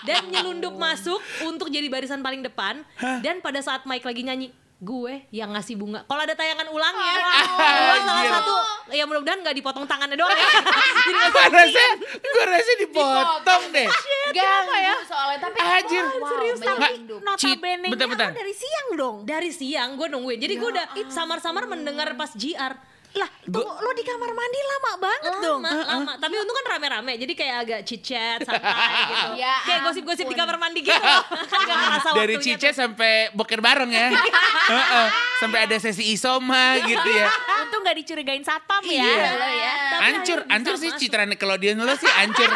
dan 0.02 0.28
nyelundup 0.28 0.76
masuk 0.76 1.16
untuk 1.42 1.66
jadi 1.66 1.88
barisan 1.88 2.20
paling 2.20 2.40
depan 2.40 2.84
dan 3.20 3.40
pada 3.40 3.58
saat 3.58 3.82
Mike 3.82 4.04
lagi 4.04 4.22
nyanyi 4.22 4.52
gue 4.80 5.28
yang 5.30 5.52
ngasih 5.52 5.76
bunga. 5.76 6.00
Kalau 6.02 6.24
ada 6.24 6.32
tayangan 6.32 6.64
ulangnya, 6.66 7.12
gue 7.12 7.98
salah 8.00 8.16
Anjir. 8.16 8.32
satu 8.32 8.54
ya 8.90 9.04
mudah-mudahan 9.04 9.38
nggak 9.40 9.52
dipotong 9.54 9.84
tangannya 9.84 10.16
doang 10.16 10.32
ya. 10.32 10.48
Jadi 11.06 11.20
Gue 11.30 11.46
rasa, 11.52 11.84
gue 12.16 12.44
rasa 12.46 12.72
dipotong 12.80 13.62
deh. 13.70 13.86
Ganggu 14.30 14.74
ya? 14.74 14.94
soalnya 15.04 15.38
tapi 15.38 15.56
Anjir. 15.60 16.04
wow, 16.06 16.28
Serius 16.32 16.58
tapi 16.58 16.86
notabene 17.06 17.86
Bentar, 17.88 18.06
bentar. 18.08 18.30
dari 18.32 18.54
siang 18.54 18.88
dong. 18.96 19.16
dari 19.22 19.50
siang 19.50 19.90
gue 19.94 20.08
nungguin. 20.08 20.38
Jadi 20.38 20.54
gue 20.56 20.68
udah 20.70 20.86
samar-samar 21.06 21.68
mendengar 21.68 22.16
pas 22.16 22.32
GR. 22.32 22.72
Lah, 23.10 23.26
tunggu, 23.42 23.66
lo 23.66 23.90
di 23.90 24.04
kamar 24.06 24.30
mandi 24.30 24.58
lama 24.62 24.92
banget 25.02 25.32
dong. 25.42 25.60
Lama, 25.66 25.82
lama. 25.82 26.12
Tapi 26.14 26.34
untung 26.38 26.56
kan 26.62 26.66
rame-rame, 26.78 27.12
jadi 27.18 27.32
kayak 27.34 27.56
agak 27.66 27.80
chit-chat, 27.82 28.38
santai 28.46 29.02
gitu. 29.10 29.28
Ya 29.34 29.54
kayak 29.66 29.80
gosip-gosip 29.90 30.26
di 30.30 30.36
kamar 30.38 30.56
mandi 30.62 30.80
gitu. 30.86 30.94
kan 31.70 31.98
Dari 32.14 32.38
waktunya 32.38 32.54
Cice 32.54 32.70
sampai 32.78 33.34
boker 33.34 33.58
bareng 33.58 33.90
ya. 33.90 34.14
Heeh. 34.72 35.06
Sampai 35.42 35.66
ada 35.66 35.76
sesi 35.82 36.06
isoma 36.14 36.78
gitu 36.86 37.08
ya. 37.10 37.26
Untung 37.66 37.82
gak 37.82 37.96
dicurigain 37.98 38.44
satpam 38.46 38.84
ya. 38.86 39.02
Iya. 39.02 39.26
Lo 39.34 39.48
ya. 39.48 39.74
Tapi 39.74 40.02
Hancur, 40.06 40.38
akhirnya 40.46 40.54
hancur 40.54 40.74
bisa 40.78 40.82
sih 40.86 40.90
citra 41.00 41.24
Nickelodeon 41.26 41.82
lo 41.82 41.94
sih 41.98 42.10
hancur. 42.10 42.50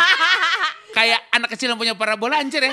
Kayak 0.95 1.21
anak 1.29 1.51
kecil 1.51 1.69
yang 1.69 1.79
punya 1.79 1.93
parabola 1.93 2.39
hancur 2.39 2.63
ya. 2.63 2.71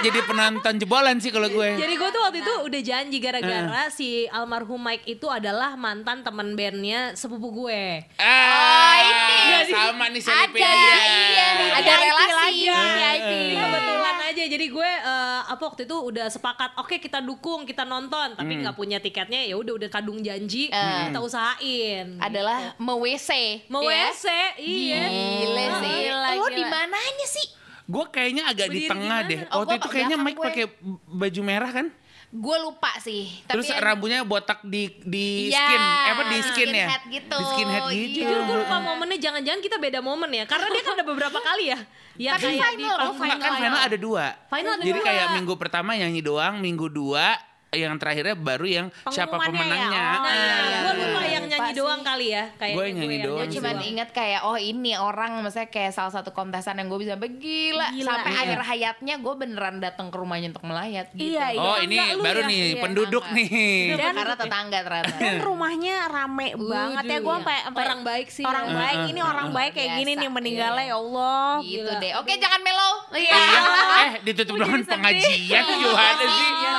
Jadi 0.00 0.18
penonton 0.26 0.74
jebolan 0.74 1.16
sih 1.18 1.30
kalau 1.30 1.46
gue. 1.46 1.78
Jadi 1.78 1.94
gue 1.94 2.08
tuh 2.10 2.20
waktu 2.20 2.38
itu 2.42 2.54
udah 2.66 2.80
janji 2.82 3.16
gara-gara 3.20 3.86
si 3.88 4.26
almarhum 4.26 4.80
Mike 4.80 5.06
itu 5.06 5.30
adalah 5.30 5.78
mantan 5.78 6.20
teman 6.20 6.58
bandnya 6.58 7.14
sepupu 7.14 7.54
gue. 7.54 8.02
Ah, 8.18 8.96
ini. 8.98 9.70
sama 9.70 10.10
nih 10.10 10.18
Ada, 10.18 10.26
Selipedia. 10.26 10.66
iya. 10.66 11.48
Ada 11.78 11.92
VIP 11.92 12.02
relasi. 12.02 12.34
lagi, 12.34 12.62
VIP. 12.66 13.30
Iya, 13.30 13.60
Kebetulan 13.60 14.16
aja 14.20 14.42
jadi 14.48 14.66
gue 14.66 14.90
eh, 15.06 15.40
apa 15.60 15.68
waktu 15.68 15.84
itu 15.84 15.92
udah 15.92 16.24
sepakat 16.26 16.72
oke 16.74 16.96
kita 16.96 17.20
dukung 17.20 17.68
kita 17.68 17.84
nonton 17.84 18.32
tapi 18.32 18.56
nggak 18.56 18.72
punya 18.72 18.96
tiketnya 18.96 19.44
ya 19.44 19.52
udah 19.54 19.76
udah 19.76 19.90
kadung 19.92 20.16
janji 20.18 20.72
Eh. 20.72 21.04
kita 21.04 21.20
usahain 21.20 22.16
Adalah 22.16 22.72
me 22.74 22.96
WC. 22.96 23.28
mau 23.68 23.84
ya? 23.84 24.08
WC 24.08 24.24
iya 24.56 25.04
Gile 25.04 25.64
sih. 25.76 25.96
Gila, 26.08 26.28
Lo 26.32 26.48
di 26.48 26.64
mananya 26.64 27.26
sih? 27.28 27.46
Gue 27.84 28.08
kayaknya 28.08 28.48
agak 28.48 28.72
di 28.72 28.80
Berdiri 28.80 28.88
tengah 28.88 29.18
gimana? 29.20 29.28
deh. 29.28 29.38
Oh, 29.50 29.56
Waktu 29.60 29.68
gua 29.68 29.76
itu 29.76 29.88
kayaknya 29.90 30.16
Mike 30.16 30.32
gue. 30.32 30.46
pakai 30.46 30.64
baju 31.04 31.40
merah 31.42 31.70
kan? 31.70 31.86
Gue 32.30 32.56
lupa 32.56 32.90
sih. 32.96 33.26
Terus 33.44 33.66
yang- 33.66 33.82
rambutnya 33.82 34.22
botak 34.22 34.62
di 34.62 34.94
di 35.02 35.50
Iya, 35.50 35.58
skin, 35.58 35.80
eh, 35.82 36.08
apa 36.08 36.22
di 36.24 36.38
skin 36.40 36.68
ya? 36.70 36.86
skinhead 36.86 37.02
gitu. 37.10 37.36
Di 37.36 37.44
skinhead 37.44 37.82
Iya. 37.84 37.94
gitu. 38.00 38.14
jujur 38.22 38.38
gue 38.40 38.56
lupa 38.62 38.76
momennya 38.80 39.18
jangan-jangan 39.18 39.60
kita 39.60 39.76
beda 39.76 39.98
momen 40.00 40.30
ya 40.32 40.44
karena 40.46 40.70
dia 40.70 40.80
kan 40.80 40.94
ada 40.94 41.04
beberapa 41.04 41.36
kali 41.36 41.64
ya 41.68 41.78
yang 42.20 42.36
Tapi 42.36 42.52
kayak 42.52 42.72
di 42.76 42.84
final, 42.84 42.96
panggung 43.00 43.16
Enggak 43.24 43.38
kan 43.40 43.48
Final. 43.48 43.64
final 43.64 43.80
ada 43.80 43.96
dua. 43.96 44.26
Final 44.52 44.72
ada 44.76 44.82
Jadi 44.84 45.00
dua. 45.00 45.06
kayak 45.08 45.26
minggu 45.40 45.54
pertama 45.56 45.90
nyanyi 45.96 46.20
doang, 46.20 46.54
minggu 46.60 46.86
dua 46.92 47.26
yang 47.72 47.94
terakhirnya 47.96 48.34
baru 48.34 48.66
yang 48.66 48.86
siapa 49.06 49.30
ya? 49.32 49.46
pemenangnya. 49.46 50.04
Oh, 50.10 50.18
Nah, 50.20 50.32
iya, 50.32 50.56
iya, 50.60 50.78
gue 50.80 50.92
iya. 50.92 51.06
lupa 51.06 51.22
yang 51.24 51.44
nyanyi 51.46 51.70
Lupa 51.70 51.78
doang 51.78 51.96
sih. 51.96 52.08
kali 52.08 52.26
ya 52.28 52.44
kayak 52.52 52.74
Gue 52.74 52.84
yang 52.84 52.96
nyanyi 52.96 53.18
doang 53.20 53.30
Gue 53.30 53.46
sih. 53.46 53.54
cuman 53.54 53.76
inget 53.80 54.08
kayak 54.10 54.40
oh 54.42 54.56
ini 54.56 54.92
orang 54.92 55.30
maksudnya 55.38 55.68
kayak 55.68 55.92
salah 55.92 56.10
satu 56.10 56.30
kontesan 56.30 56.74
yang 56.74 56.86
gue 56.86 56.98
bisa 56.98 57.14
sampai 57.14 57.30
gila, 57.32 57.86
sampai 57.94 58.30
iya. 58.32 58.40
akhir 58.40 58.60
hayatnya 58.64 59.14
gue 59.16 59.34
beneran 59.36 59.76
datang 59.78 60.06
ke 60.08 60.16
rumahnya 60.16 60.50
untuk 60.50 60.64
melayat 60.64 61.06
gitu. 61.12 61.30
Iya, 61.30 61.46
iya. 61.48 61.60
Oh 61.60 61.76
Enggak, 61.76 61.86
ini 61.86 61.96
lu 62.10 62.20
baru 62.20 62.40
ya? 62.40 62.48
nih 62.48 62.58
Iya, 62.60 62.80
penduduk 62.80 63.24
enggak. 63.24 63.36
nih. 63.38 63.78
Dan- 63.92 64.16
karena 64.16 64.34
tetangga 64.36 64.78
ternyata. 64.82 65.14
Dan 65.16 65.34
rumahnya 65.40 65.96
rame 66.06 66.48
banget 66.56 67.04
ya. 67.04 67.18
Gue 67.20 67.34
sampai 67.36 67.56
sampai 67.62 67.82
orang 67.84 68.00
baik 68.02 68.28
sih 68.28 68.44
orang 68.44 68.66
ya. 68.66 68.74
baik 68.76 68.98
ini 69.06 69.20
orang 69.22 69.48
baik 69.50 69.72
kayak 69.72 69.90
gini 69.96 70.12
nih 70.16 70.28
meninggalnya 70.28 70.84
iya. 70.84 70.90
ya 70.90 70.96
Allah. 70.98 71.50
gitu 71.62 71.92
deh. 71.92 72.12
Oke 72.18 72.32
jangan 72.34 72.60
melo. 72.60 72.90
Iya. 73.12 73.30
Iya, 73.30 73.60
eh 73.96 74.10
ditutup 74.22 74.54
dengan 74.56 74.82
pengajian 74.82 75.62
gimana 75.62 76.24
sih? 76.26 76.50
Iya, 76.50 76.72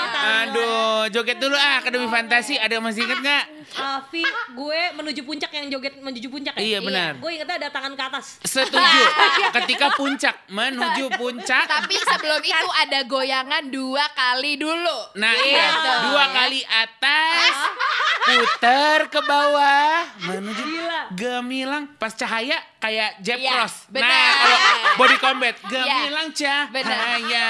Aduh, 0.44 0.81
joget 1.14 1.38
dulu 1.42 1.56
ah 1.56 1.82
Akademi 1.82 2.08
Fantasi 2.08 2.58
ada 2.58 2.78
yang 2.78 2.86
masih 2.86 3.06
inget 3.06 3.20
nggak? 3.22 3.44
Afi 3.72 4.24
gue 4.52 4.82
menuju 4.94 5.22
puncak 5.22 5.52
yang 5.52 5.68
joget 5.68 5.94
menuju 5.98 6.28
puncak 6.28 6.54
ya 6.54 6.62
Iya, 6.62 6.80
benar. 6.80 7.12
gue 7.16 7.30
ingetnya 7.32 7.58
ada 7.58 7.70
tangan 7.70 7.94
ke 7.94 8.04
atas 8.04 8.26
Setuju. 8.42 9.02
Ketika 9.56 9.94
puncak 9.94 10.36
menuju 10.48 11.06
puncak. 11.14 11.66
Tapi 11.66 11.96
sebelum 11.98 12.42
itu 12.42 12.70
ada 12.76 13.00
goyangan 13.04 13.64
dua 13.68 14.06
kali 14.12 14.56
dulu. 14.56 14.98
Nah 15.16 15.34
iya, 15.38 15.66
Gitu. 15.72 15.92
dua 16.06 16.26
kali 16.32 16.62
atas, 16.64 17.54
puter 18.22 19.00
ke 19.08 19.20
bawah, 19.22 20.04
menuju 20.22 20.64
gemilang. 21.14 21.84
Pas 21.96 22.12
cahaya 22.12 22.58
kayak 22.78 23.20
Jeb 23.20 23.38
Iya, 23.38 23.52
Cross. 23.56 23.76
benar. 23.88 24.10
Nah 24.10 24.32
kalau 24.34 24.58
body 24.98 25.18
combat, 25.18 25.56
gemilang 25.64 26.30
Benar. 26.32 26.74
cahaya. 26.74 27.48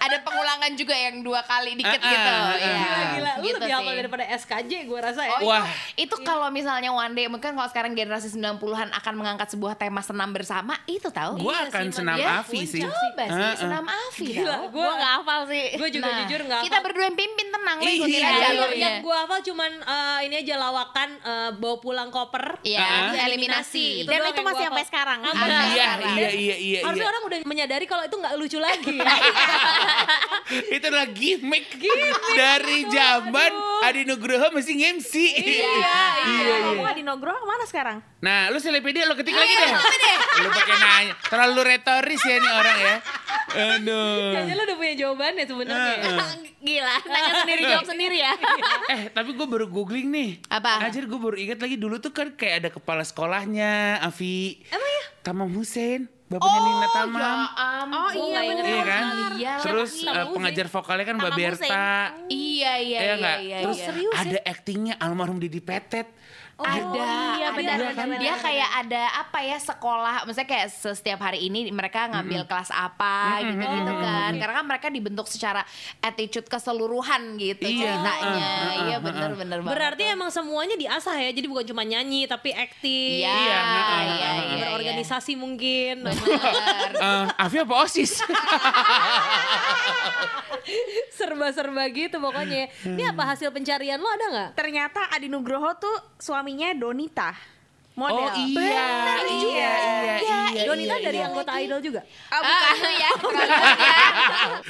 Ada 0.00 0.16
pengulangan 0.20 0.72
juga 0.72 0.94
yang 0.94 1.20
dua 1.20 1.40
kali 1.42 1.76
dikit 1.76 2.00
Ah, 2.00 2.08
gitu. 2.08 2.30
ah, 2.30 2.52
Iya, 2.54 2.72
Gila, 2.72 3.04
gila. 3.10 3.32
Lu 3.34 3.44
gitu 3.44 3.56
lebih 3.58 3.70
hafal 3.70 3.84
sih. 3.86 3.98
daripada 3.98 4.24
SKJ 4.26 4.72
gue 4.82 4.98
rasa 4.98 5.20
ya. 5.22 5.30
Oh, 5.36 5.49
Wah. 5.52 5.66
itu, 5.96 6.14
kalau 6.22 6.48
misalnya 6.48 6.88
one 6.88 7.12
day 7.12 7.26
mungkin 7.26 7.52
kalau 7.52 7.66
sekarang 7.66 7.92
generasi 7.92 8.30
90-an 8.30 8.60
akan 8.92 9.14
mengangkat 9.14 9.50
sebuah 9.50 9.74
tema 9.74 10.00
senam 10.00 10.30
bersama, 10.30 10.78
itu 10.86 11.08
tahu. 11.08 11.40
Gue 11.40 11.50
Iya 11.50 11.66
akan 11.68 11.84
sih, 11.84 11.92
senam 11.92 12.16
Ya, 12.16 12.28
Avi 12.38 12.60
sih. 12.64 12.80
Coba 12.80 13.24
sih 13.24 13.34
Heeh. 13.34 13.54
senam 13.56 13.84
Avi 13.84 14.26
Gila, 14.30 14.46
tahu. 14.46 14.64
gue 14.68 14.78
Gue 14.80 14.94
gak 14.96 15.12
hafal 15.16 15.40
sih. 15.46 15.64
gue 15.72 15.88
juga 15.90 16.06
Nah, 16.06 16.16
jujur 16.20 16.40
nggak 16.42 16.60
Kita 16.60 16.70
hafal. 16.72 16.84
berdua 16.86 17.04
yang 17.04 17.16
pimpin 17.16 17.46
tenang, 17.48 17.76
Iya, 17.78 17.90
ikutin 17.92 18.12
iya, 18.12 18.28
aja 18.28 18.36
iya. 18.36 18.48
alurnya. 18.52 18.78
yang 18.80 18.96
gue 19.00 19.16
hafal 19.16 19.38
cuman 19.42 19.70
eh, 19.80 20.18
ini 20.24 20.34
aja 20.38 20.54
lawakan 20.56 21.08
eh, 21.20 21.50
bawa 21.52 21.76
pulang 21.78 22.08
koper. 22.08 22.44
Iya, 22.62 22.78
Ah. 22.80 23.26
eliminasi. 23.26 23.86
Itu 24.00 24.08
Dan 24.08 24.20
itu 24.22 24.38
gua 24.38 24.48
masih 24.48 24.64
sampai 24.64 24.84
sekarang. 24.84 25.18
Iya. 25.20 25.32
Iya, 25.40 25.88
iya, 26.10 26.28
iya, 26.30 26.56
iya. 26.56 26.78
Harusnya 26.82 27.02
iya. 27.02 27.10
orang 27.10 27.22
udah 27.24 27.38
menyadari 27.42 27.84
kalau 27.84 28.02
itu 28.02 28.14
nggak 28.14 28.34
lucu 28.36 28.58
lagi. 28.58 28.96
itu 30.74 30.84
adalah 30.84 31.08
gimmick, 31.08 31.66
dari 32.32 32.84
zaman 32.86 33.52
Adi 33.80 34.02
Nugroho 34.04 34.46
masih 34.52 34.76
MC. 34.76 35.12
Iya, 35.40 35.74
iya. 36.32 36.56
Ngomong 36.68 36.88
Adi 36.88 37.02
Nugroho 37.02 37.38
ke 37.40 37.46
mana 37.48 37.64
sekarang? 37.64 37.98
Nah, 38.20 38.52
lu 38.52 38.60
Selepedia 38.60 39.08
lu 39.08 39.16
ketik 39.16 39.32
lagi 39.32 39.54
deh. 39.54 39.72
Lu 40.44 40.48
pakai 40.52 40.76
nanya. 40.76 41.14
Terlalu 41.24 41.60
retoris 41.64 42.22
ya 42.22 42.36
nih 42.36 42.52
orang 42.52 42.76
ya. 42.78 42.96
Aduh. 43.50 44.30
Kayaknya 44.36 44.54
lu 44.54 44.62
udah 44.68 44.76
punya 44.76 44.94
jawabannya 44.94 45.44
sebenarnya. 45.48 45.94
Heeh. 45.98 46.32
Gila, 46.66 46.96
nanya 47.08 47.32
sendiri 47.40 47.62
jawab 47.64 47.86
sendiri 47.88 48.16
ya. 48.20 48.32
Eh, 48.90 49.02
tapi 49.14 49.32
gue 49.32 49.46
baru 49.46 49.70
googling 49.70 50.10
nih. 50.10 50.30
Apa? 50.50 50.82
Ajar 50.84 51.06
gue 51.06 51.20
baru 51.20 51.38
ingat 51.38 51.62
lagi 51.62 51.78
dulu 51.78 52.02
tuh 52.02 52.10
kan 52.10 52.34
kayak 52.34 52.54
ada 52.66 52.68
kepala 52.74 53.06
sekolahnya, 53.06 54.02
Avi. 54.02 54.60
Emang 54.68 54.90
ya? 54.90 55.04
Tamam 55.22 55.48
Hussein, 55.54 56.10
bapaknya 56.30 56.60
Nina 56.62 56.88
Tamam. 56.94 57.18
ya 57.18 57.32
ampun. 57.58 57.98
Oh, 57.98 58.10
iya, 58.30 58.40
bener. 58.46 58.64
Iya 58.64 58.82
kan? 58.86 59.04
Iya, 59.34 59.54
Terus 59.58 59.90
Hussein. 59.98 60.30
pengajar 60.30 60.66
vokalnya 60.70 61.04
kan 61.10 61.16
Mbak 61.18 61.32
Berta. 61.34 61.66
Iya, 61.66 61.82
iya, 62.30 62.72
Iya 62.78 63.00
iya, 63.02 63.14
nggak? 63.18 63.38
iya. 63.42 63.56
Terus 63.66 63.78
iya. 63.82 63.86
serius 63.90 64.14
ya? 64.14 64.22
ada 64.22 64.38
aktingnya 64.46 64.94
almarhum 65.02 65.42
Didi 65.42 65.58
Petet. 65.58 66.06
Ada, 66.62 67.08
iya, 67.36 67.48
ada. 67.48 67.56
benar, 67.56 67.76
benar, 67.92 68.18
Dia 68.18 68.32
benar. 68.32 68.42
kayak 68.42 68.70
ada 68.80 69.02
apa 69.18 69.38
ya 69.40 69.58
sekolah, 69.58 70.14
maksudnya 70.24 70.48
kayak 70.48 70.68
setiap 70.70 71.20
hari 71.20 71.44
ini 71.44 71.70
mereka 71.70 72.06
ngambil 72.06 72.44
kelas 72.44 72.70
apa 72.70 73.40
gitu 73.42 73.60
gitu 73.60 73.92
kan. 73.94 74.30
Karena 74.34 74.54
kan 74.56 74.66
mereka 74.66 74.86
dibentuk 74.88 75.26
secara 75.26 75.62
attitude 75.98 76.46
keseluruhan 76.46 77.36
gitu 77.36 77.64
Iya. 77.64 77.78
ceritanya. 77.80 78.50
Ah, 78.50 78.60
ah, 78.60 78.72
Iya 78.80 78.96
ah, 78.96 79.00
bener 79.00 79.30
ah. 79.30 79.36
bener 79.36 79.58
banget. 79.60 79.72
Berarti 79.72 80.02
emang 80.06 80.30
semuanya 80.30 80.74
diasah 80.74 81.16
ya. 81.18 81.30
Jadi 81.30 81.46
bukan 81.46 81.64
cuma 81.66 81.82
nyanyi 81.82 82.24
tapi 82.24 82.50
acting. 82.50 83.22
Iya, 83.22 83.30
Iya, 83.30 83.58
iya, 83.60 83.80
iya, 83.80 84.28
ah, 84.28 84.34
iya. 84.40 84.58
berorganisasi 84.60 85.32
mungkin. 85.34 86.04
Bener. 86.04 86.90
Eh, 86.94 87.24
Avi 87.42 87.56
apa 87.58 87.74
OSIS? 87.78 88.20
Serba-serba 91.10 91.84
gitu 91.90 92.16
pokoknya. 92.16 92.70
Ini 92.82 93.12
apa 93.12 93.22
hasil 93.26 93.50
pencarian 93.50 93.98
lo 93.98 94.08
ada 94.08 94.26
nggak? 94.28 94.50
Ternyata 94.56 95.10
Adi 95.10 95.28
Nugroho 95.28 95.70
tuh 95.76 95.96
suaminya 96.50 96.74
Donita. 96.74 97.30
Model. 97.90 98.22
Oh 98.22 98.32
iya, 98.32 98.86
iya, 99.28 99.72
iya, 100.16 100.40
iya. 100.48 100.62
Donita 100.64 100.94
iya, 100.94 101.04
dari 101.04 101.18
iya. 101.20 101.26
anggota 101.26 101.52
idol 101.60 101.80
juga. 101.84 102.00
Ah, 102.32 102.38
Ah, 102.38 102.40
bukan. 102.40 102.74
ya, 102.96 103.10
bagus 103.20 103.50
ya. 103.50 103.68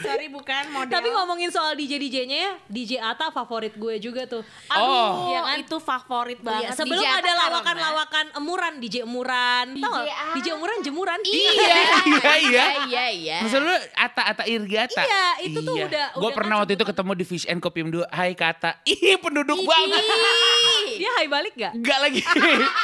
Sorry 0.02 0.26
bukan 0.26 0.62
model. 0.72 0.90
Tapi 0.90 1.08
ngomongin 1.14 1.50
soal 1.52 1.78
DJ 1.78 2.00
DJ-nya 2.00 2.38
ya, 2.40 2.52
DJ 2.66 2.98
Ata 2.98 3.30
favorit 3.30 3.76
gue 3.76 4.02
juga 4.02 4.26
tuh. 4.26 4.42
Oh. 4.66 5.30
Iya 5.30 5.40
kan? 5.46 5.56
Itu 5.62 5.76
favorit 5.78 6.42
banget. 6.42 6.74
Iya, 6.74 6.74
sebelum 6.74 6.98
DJ 6.98 7.12
ada 7.12 7.32
lawakan-lawakan 7.38 8.24
emuran, 8.34 8.72
DJ 8.82 8.96
emuran. 9.04 9.66
Tahu. 9.78 9.94
DJ 10.34 10.46
emuran 10.50 10.78
jemuran. 10.82 11.18
Iya, 11.30 11.50
Iya, 11.54 12.32
iya. 12.40 12.64
iya, 12.88 13.04
iya. 13.12 13.38
Maksud 13.44 13.62
lu 13.62 13.70
Ata 13.94 14.22
Ata 14.26 14.44
Irgata? 14.44 14.96
Iya, 14.98 15.24
itu 15.44 15.60
tuh 15.60 15.76
udah- 15.78 16.18
Gue 16.18 16.30
pernah 16.34 16.64
waktu 16.64 16.74
itu 16.74 16.82
ketemu 16.82 17.12
di 17.14 17.24
Fish 17.28 17.46
and 17.46 17.62
Copium 17.62 17.94
2. 17.94 18.10
Hai 18.10 18.34
Kata. 18.34 18.80
Ih 18.82 19.20
penduduk 19.22 19.60
banget. 19.62 20.02
Dia 20.98 21.10
hai 21.20 21.26
balik 21.26 21.54
gak? 21.56 21.72
Enggak 21.76 21.98
lagi. 22.00 22.22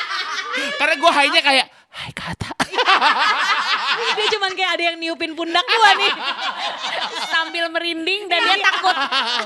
Karena 0.80 0.94
gue 0.96 1.12
hainya 1.12 1.42
kayak 1.44 1.66
Hai 1.96 2.12
Kata. 2.12 2.52
Dia 4.16 4.26
cuman 4.36 4.52
kayak 4.52 4.70
ada 4.76 4.82
yang 4.92 4.96
niupin 5.00 5.32
pundak 5.32 5.64
gua 5.64 5.90
nih. 5.96 6.12
sambil 7.32 7.68
merinding 7.72 8.28
dan 8.28 8.40
dia 8.44 8.58
takut 8.60 8.96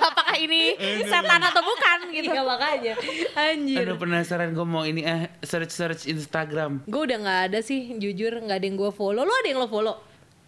apakah 0.02 0.36
ini 0.38 0.74
setan 1.06 1.42
atau 1.42 1.62
bukan 1.62 1.98
gitu. 2.10 2.30
Iya 2.30 2.42
makanya. 2.42 2.94
Anjir. 3.38 3.86
Aduh 3.86 3.96
penasaran 3.98 4.50
gue 4.54 4.66
mau 4.66 4.82
ini 4.82 5.06
ah 5.06 5.30
search 5.42 5.70
search 5.70 6.02
Instagram. 6.10 6.82
Gue 6.90 7.06
udah 7.06 7.18
nggak 7.22 7.40
ada 7.50 7.58
sih, 7.62 7.94
jujur 7.98 8.42
nggak 8.42 8.58
ada 8.62 8.66
yang 8.66 8.78
gue 8.78 8.90
follow. 8.90 9.22
Lo 9.22 9.30
ada 9.30 9.48
yang 9.48 9.58
lo 9.62 9.70
follow? 9.70 9.94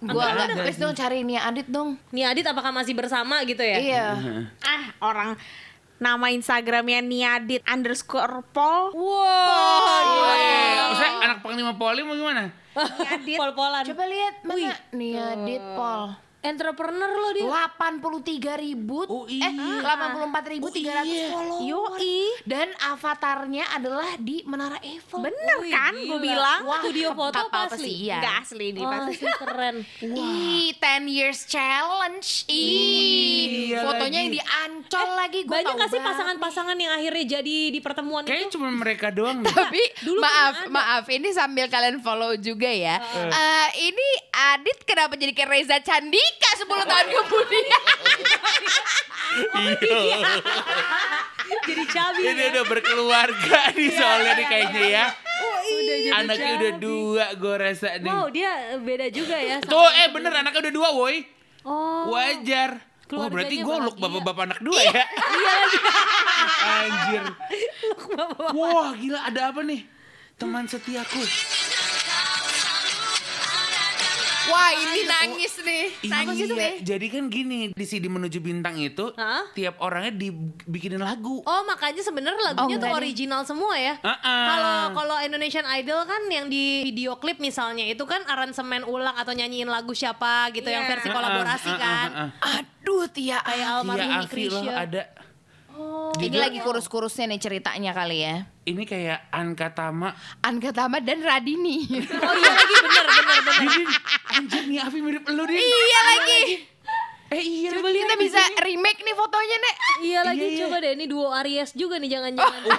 Gua 0.03 0.35
ada 0.35 0.59
please 0.59 0.83
dong 0.83 0.99
cari 0.99 1.23
Nia 1.23 1.47
Adit 1.47 1.71
dong. 1.71 1.95
Nih 2.11 2.27
Adit 2.27 2.43
apakah 2.47 2.75
masih 2.75 2.99
bersama 2.99 3.38
gitu 3.47 3.62
ya? 3.62 3.79
Iya. 3.79 4.07
Ah, 4.67 4.83
orang 4.99 5.38
nama 6.03 6.27
Instagramnya 6.35 6.99
Niadit 6.99 7.62
underscore 7.71 8.43
Pol. 8.51 8.91
Wow. 8.91 10.19
Maksudnya 10.91 11.12
anak 11.23 11.38
panglima 11.47 11.79
poli 11.79 12.03
mau 12.03 12.19
gimana? 12.19 12.51
Niadit. 12.75 13.38
Pol-polan. 13.38 13.87
Coba 13.87 14.05
lihat 14.11 14.43
mana 14.43 14.75
Nia 14.91 15.38
Adit 15.38 15.62
Pol. 15.79 16.32
Entrepreneur 16.42 17.07
lo 17.09 17.31
dia. 17.31 17.46
83 17.72 18.02
ribu 18.59 18.98
Oh, 19.05 19.24
eh 19.24 19.38
iya. 19.38 19.78
84 19.81 20.42
ribu 20.48 20.66
300 20.68 21.07
follower 21.28 21.61
Yoi. 21.62 22.18
dan 22.44 22.68
avatarnya 22.83 23.64
adalah 23.70 24.14
di 24.16 24.42
Menara 24.42 24.78
Eiffel 24.81 25.22
Bener 25.22 25.57
Wih, 25.59 25.70
kan 25.70 25.94
gue 25.94 26.18
bilang? 26.20 26.61
Wah, 26.62 26.81
studio 26.81 27.09
foto 27.12 27.38
apa 27.40 27.66
asli? 27.68 27.78
pesiar. 28.05 28.18
Enggak 28.18 28.37
asli 28.42 28.66
di 28.68 28.81
Wah, 28.81 28.90
pasti. 29.00 29.26
keren. 29.38 29.76
Ih, 30.02 30.68
10 30.74 30.83
years 31.09 31.40
challenge. 31.46 32.28
Ih, 32.46 33.70
Iya 33.70 33.78
fotonya 33.83 34.02
lagi. 34.11 34.16
yang 34.18 34.31
di 34.31 34.42
Ancol 34.42 35.09
lagi 35.14 35.40
gua 35.42 35.55
Banyak 35.57 35.74
gak 35.76 35.88
sih 35.88 36.00
pasangan-pasangan 36.00 36.76
yang 36.76 36.92
akhirnya 36.92 37.24
jadi 37.33 37.57
di 37.68 37.81
pertemuan 37.81 38.22
Kayaknya 38.22 38.46
itu? 38.46 38.55
cuma 38.55 38.68
mereka 38.68 39.09
doang 39.09 39.40
nih. 39.40 39.52
Tapi 39.52 39.83
Dulu 40.02 40.18
maaf, 40.18 40.52
pernah 40.59 40.61
ada. 40.61 40.72
maaf 40.98 41.05
ini 41.09 41.28
sambil 41.31 41.66
kalian 41.66 41.98
follow 41.98 42.35
juga 42.37 42.68
ya. 42.68 42.98
Eh, 43.14 43.68
ini 43.85 44.09
Adit 44.33 44.83
kenapa 44.83 45.14
jadi 45.14 45.31
kayak 45.31 45.50
Reza 45.50 45.78
Candika 46.33 46.51
10 46.64 46.90
tahun 46.90 47.07
kemudian? 47.11 47.83
Iya. 49.33 50.21
jadi 51.64 51.85
cabi 51.88 52.21
Ini 52.21 52.37
ya. 52.37 52.49
udah 52.53 52.64
berkeluarga 52.68 53.61
nih 53.73 53.88
soalnya 53.88 54.37
nih 54.37 54.45
kayaknya 54.45 54.83
ya. 54.92 55.05
Udah 55.09 55.97
jadi 56.05 56.12
Anaknya 56.21 56.53
udah 56.61 56.73
dua 56.77 57.25
gue 57.40 57.55
rasa 57.57 57.97
nih. 57.97 58.12
Wow, 58.12 58.29
dia 58.29 58.53
beda 58.77 59.09
juga 59.09 59.40
ya. 59.40 59.57
sama 59.64 59.73
Tuh 59.73 59.88
eh 59.88 60.09
bener 60.12 60.33
anaknya 60.37 60.68
udah 60.68 60.75
dua 60.77 60.88
woi. 60.92 61.25
Oh. 61.64 62.12
Wajar. 62.12 62.77
Wah 63.09 63.29
berarti 63.33 63.57
gue 63.64 63.77
look 63.81 63.97
bapak-bapak 63.97 64.45
anak 64.53 64.61
dua 64.61 64.81
ya. 64.85 65.01
Iya 65.01 65.53
lagi. 65.57 65.79
Anjir. 66.61 67.25
Wah 68.53 68.92
gila 68.92 69.21
ada 69.33 69.40
apa 69.49 69.61
nih? 69.64 69.81
Teman 70.37 70.68
setiaku. 70.68 71.25
Wah, 74.44 74.70
ini 74.72 75.00
nangis 75.05 75.52
nih. 75.59 75.85
Nangis 76.05 76.37
iya, 76.40 76.46
nih. 76.52 76.72
jadi 76.83 77.07
kan 77.09 77.24
gini 77.26 77.61
di 77.70 77.85
CD 77.85 78.07
menuju 78.07 78.38
bintang 78.38 78.74
itu 78.76 79.14
Hah? 79.14 79.46
tiap 79.52 79.78
orangnya 79.78 80.12
dibikinin 80.12 80.98
lagu. 80.98 81.42
Oh 81.42 81.62
makanya 81.62 82.00
sebenarnya 82.00 82.52
lagunya 82.52 82.76
Oh, 82.76 82.81
tuh 82.81 82.88
enggak 82.88 82.92
nih. 82.92 83.00
original 83.00 83.40
semua 83.42 83.74
ya. 83.74 83.94
Kalau 84.02 84.78
kalau 84.92 85.16
Indonesian 85.18 85.66
Idol 85.72 86.02
kan 86.02 86.22
yang 86.26 86.46
di 86.46 86.83
video 86.85 87.16
klip 87.16 87.38
misalnya 87.38 87.85
itu 87.85 88.02
kan 88.02 88.22
aransemen 88.24 88.83
ulang 88.83 89.14
atau 89.14 89.31
nyanyiin 89.31 89.66
lagu 89.66 89.92
siapa 89.92 90.50
gitu 90.50 90.66
yang 90.66 90.83
Iya. 90.83 90.90
versi 90.90 91.09
kolaborasi 91.09 91.70
ah-ah, 91.70 91.78
kan. 91.78 92.09
ah-ah. 92.11 92.59
Aduh, 92.59 93.07
Tia. 93.07 93.38
Kayak 93.38 93.68
almarhum 93.78 94.02
Iya 94.02 94.18
Nick 94.18 94.33
Avi 94.33 94.44
loh 94.48 94.64
Ada. 96.12 96.21
Ini 96.23 96.38
lagi 96.38 96.59
kurus-kurusnya 96.59 97.25
nih 97.27 97.40
ceritanya 97.40 97.90
kali 97.90 98.21
ya. 98.21 98.45
Ini 98.62 98.83
kayak 98.83 99.33
Anka 99.33 99.73
Tama. 99.73 100.12
Anka 100.40 100.71
Tama 100.71 101.01
dan 101.01 101.18
Radini. 101.18 101.88
Oh 102.23 102.35
iya 102.35 102.53
lagi 102.53 102.75
bener 102.77 103.05
bener 103.09 103.38
bener. 103.40 103.55
Didin, 103.59 103.88
anjir 104.31 104.62
nih 104.66 104.79
Avi 104.79 104.99
mirip 105.01 105.25
lu 105.27 105.42
Din. 105.42 105.57
iya 105.57 106.01
lagi. 106.07 106.40
Eh 107.33 107.40
iya 107.40 107.71
Coba 107.73 107.88
lagi. 107.88 107.99
kita 107.99 108.14
bisa 108.18 108.40
remake 108.61 109.01
nih 109.01 109.14
fotonya, 109.14 109.57
Nek. 109.59 109.77
Iya 109.99 110.21
lagi 110.23 110.38
Iya, 110.38 110.51
iya. 110.51 110.61
coba 110.61 110.77
deh 110.79 110.92
ini 110.92 111.05
duo 111.07 111.29
Aries 111.33 111.73
juga 111.73 111.97
nih 111.97 112.11
jangan-jangan. 112.11 112.62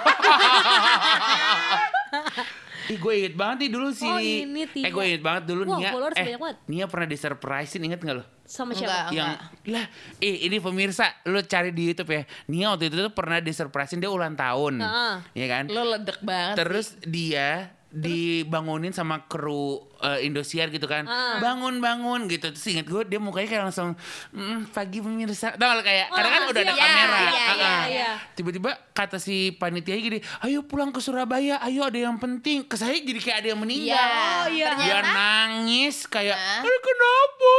Ih 2.94 2.98
gue 3.02 3.14
inget 3.18 3.34
banget 3.34 3.56
nih 3.66 3.70
dulu 3.74 3.88
sih. 3.90 4.06
Oh, 4.06 4.22
ini 4.22 4.70
Tia. 4.70 4.86
Eh 4.86 4.90
gue 4.94 5.04
inget 5.04 5.22
banget 5.26 5.42
dulu 5.50 5.62
Wah, 5.66 5.78
Nia. 5.82 5.90
eh, 6.14 6.38
banget. 6.38 6.56
Nia 6.70 6.84
pernah 6.86 7.06
disurprisein 7.10 7.82
inget 7.82 7.98
gak 7.98 8.14
lo? 8.22 8.24
Sama 8.46 8.70
Enggak. 8.70 8.86
siapa? 8.86 9.10
Yang 9.10 9.30
lah, 9.72 9.86
eh 10.22 10.36
ini 10.46 10.56
pemirsa, 10.62 11.06
lu 11.26 11.42
cari 11.42 11.74
di 11.74 11.90
YouTube 11.90 12.10
ya. 12.14 12.22
Nia 12.46 12.66
waktu 12.70 12.86
itu 12.86 12.96
tuh 13.02 13.10
pernah 13.10 13.42
disurprisein 13.42 13.98
dia 13.98 14.12
ulang 14.12 14.38
tahun. 14.38 14.78
Heeh. 14.78 15.14
Iya 15.34 15.46
kan? 15.50 15.64
Lo 15.74 15.82
ledek 15.90 16.22
banget. 16.22 16.54
Terus 16.62 16.86
dia 17.02 17.74
dibangunin 17.94 18.90
sama 18.90 19.22
kru 19.24 19.78
eh, 19.98 20.22
Indosiar 20.22 20.68
gitu 20.68 20.84
kan. 20.84 21.04
Ah. 21.04 21.38
Bangun 21.38 21.78
bangun 21.78 22.26
gitu. 22.26 22.50
Terus 22.50 22.66
inget 22.68 22.84
gue 22.84 23.02
dia 23.04 23.16
mukanya 23.16 23.48
kayak 23.48 23.62
langsung 23.64 23.94
"Mm, 24.30 24.68
pagi 24.68 24.98
pemirsa. 24.98 25.54
Tau 25.54 25.78
gak 25.78 25.84
kayak 25.84 26.06
karena 26.08 26.28
kan 26.28 26.40
Ah, 26.40 26.50
udah 26.50 26.60
ada 26.60 26.70
siap. 26.70 26.82
kamera. 26.84 27.16
Iya, 27.16 27.30
iya, 27.30 27.40
Ah, 27.40 27.54
iya, 27.54 27.64
ah. 27.64 27.84
iya. 27.86 28.10
Tiba-tiba 28.34 28.70
kata 28.90 29.16
si 29.16 29.36
panitia 29.52 29.94
gini, 29.96 30.18
"Ayo 30.40 30.60
pulang 30.62 30.90
ke 30.90 30.98
Surabaya, 30.98 31.62
ayo 31.62 31.82
ada 31.82 31.96
yang 31.96 32.16
penting." 32.16 32.62
Ke 32.62 32.74
saya 32.74 32.92
jadi 32.94 33.16
kayak 33.16 33.38
ada 33.38 33.48
yang 33.48 33.60
meninggal. 33.60 33.94
Iya. 33.94 34.04
Oh, 34.36 34.44
iya. 34.50 34.68
Dia 34.76 34.98
nangis 35.00 36.04
kayak? 36.04 36.34
"Aduh 36.34 36.78
kenapa?" 36.80 37.54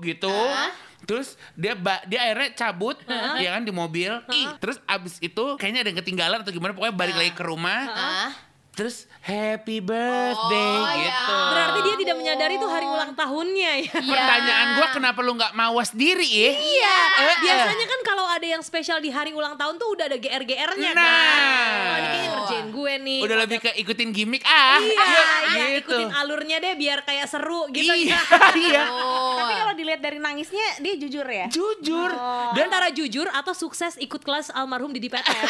gitu. 0.00 0.30
Hah? 0.30 0.72
Terus 1.02 1.38
dia 1.54 1.72
ba- 1.72 2.02
dia 2.04 2.18
akhirnya 2.20 2.50
cabut 2.52 2.98
ya 3.38 3.54
kan 3.54 3.62
di 3.62 3.70
mobil. 3.70 4.10
Ih, 4.28 4.48
terus 4.58 4.82
abis 4.84 5.18
itu 5.20 5.54
kayaknya 5.54 5.80
ada 5.80 5.88
yang 5.88 6.00
ketinggalan 6.00 6.38
atau 6.42 6.50
gimana 6.50 6.74
pokoknya 6.74 6.94
balik 6.94 7.14
lagi 7.14 7.30
ke 7.30 7.42
rumah. 7.42 7.80
Ah. 7.86 8.30
Terus 8.76 9.08
happy 9.18 9.80
birthday 9.80 10.76
Oh, 10.76 10.84
ya. 10.92 11.08
gitu. 11.08 11.32
Berarti 11.48 11.78
dia 11.80 11.96
tidak 11.96 12.14
menyadari 12.14 12.54
itu 12.54 12.68
hari 12.68 12.84
ulang 12.84 13.10
tahunnya 13.10 13.70
ya. 13.80 13.92
Iya. 13.96 14.12
Pertanyaan 14.12 14.66
gua 14.76 14.86
kenapa 14.92 15.18
lu 15.18 15.32
nggak 15.32 15.52
mawas 15.52 15.90
diri 15.90 16.28
ya? 16.28 16.52
Iya, 16.52 16.96
Eh, 17.16 17.36
biasanya 17.40 17.86
kan 17.86 18.00
kalau 18.04 18.28
ada 18.28 18.44
yang 18.44 18.60
spesial 18.60 19.00
di 19.00 19.08
hari 19.08 19.32
ulang 19.32 19.56
tahun 19.56 19.80
tuh 19.80 19.88
udah 19.90 20.04
ada 20.06 20.14
GR-GR-nya 20.14 20.92
Nah. 20.92 21.00
kan. 21.00 21.40
Oh, 21.40 21.96
ini 21.96 22.06
kayaknya 22.06 22.30
ngerjain 22.30 22.66
gue 22.68 22.92
nih. 23.00 23.20
Udah 23.24 23.36
lebih 23.40 23.58
ke 23.58 23.70
ikutin 23.76 24.10
gimmick 24.12 24.44
ah. 24.44 24.76
Iya, 24.76 25.24
iya, 25.56 25.64
gitu. 25.74 25.96
ikutin 25.96 26.12
alurnya 26.12 26.56
deh 26.60 26.76
biar 26.76 27.00
kayak 27.02 27.26
seru 27.26 27.64
gitu. 27.72 27.88
Iya, 27.88 28.12
ya. 28.12 28.20
iya. 28.68 28.82
Oh. 28.92 29.40
Tapi 29.40 29.52
kalau 29.56 29.72
dilihat 29.72 29.98
dari 29.98 30.20
nangisnya 30.20 30.76
dia 30.78 30.94
jujur 30.94 31.24
ya. 31.24 31.48
Jujur. 31.48 32.12
Dan 32.52 32.68
antara 32.68 32.92
jujur 32.92 33.24
atau 33.26 33.56
sukses 33.56 33.96
ikut 33.96 34.20
kelas 34.20 34.52
almarhum 34.52 34.92
Didi 34.92 35.08
Petet. 35.08 35.32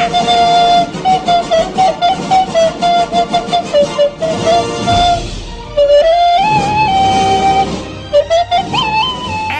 Eh 0.00 0.08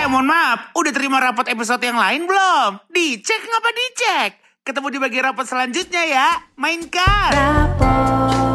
mohon 0.09 0.25
maaf, 0.25 0.73
udah 0.73 0.93
terima 0.97 1.21
rapot 1.21 1.45
episode 1.45 1.85
yang 1.85 2.01
lain 2.01 2.25
belum? 2.25 2.81
Dicek 2.89 3.43
ngapa 3.45 3.71
dicek? 3.77 4.31
Ketemu 4.65 4.87
di 4.89 4.99
bagian 5.05 5.25
rapot 5.29 5.45
selanjutnya 5.45 6.09
ya. 6.09 6.29
Mainkan. 6.57 7.37
Rapot 7.37 8.50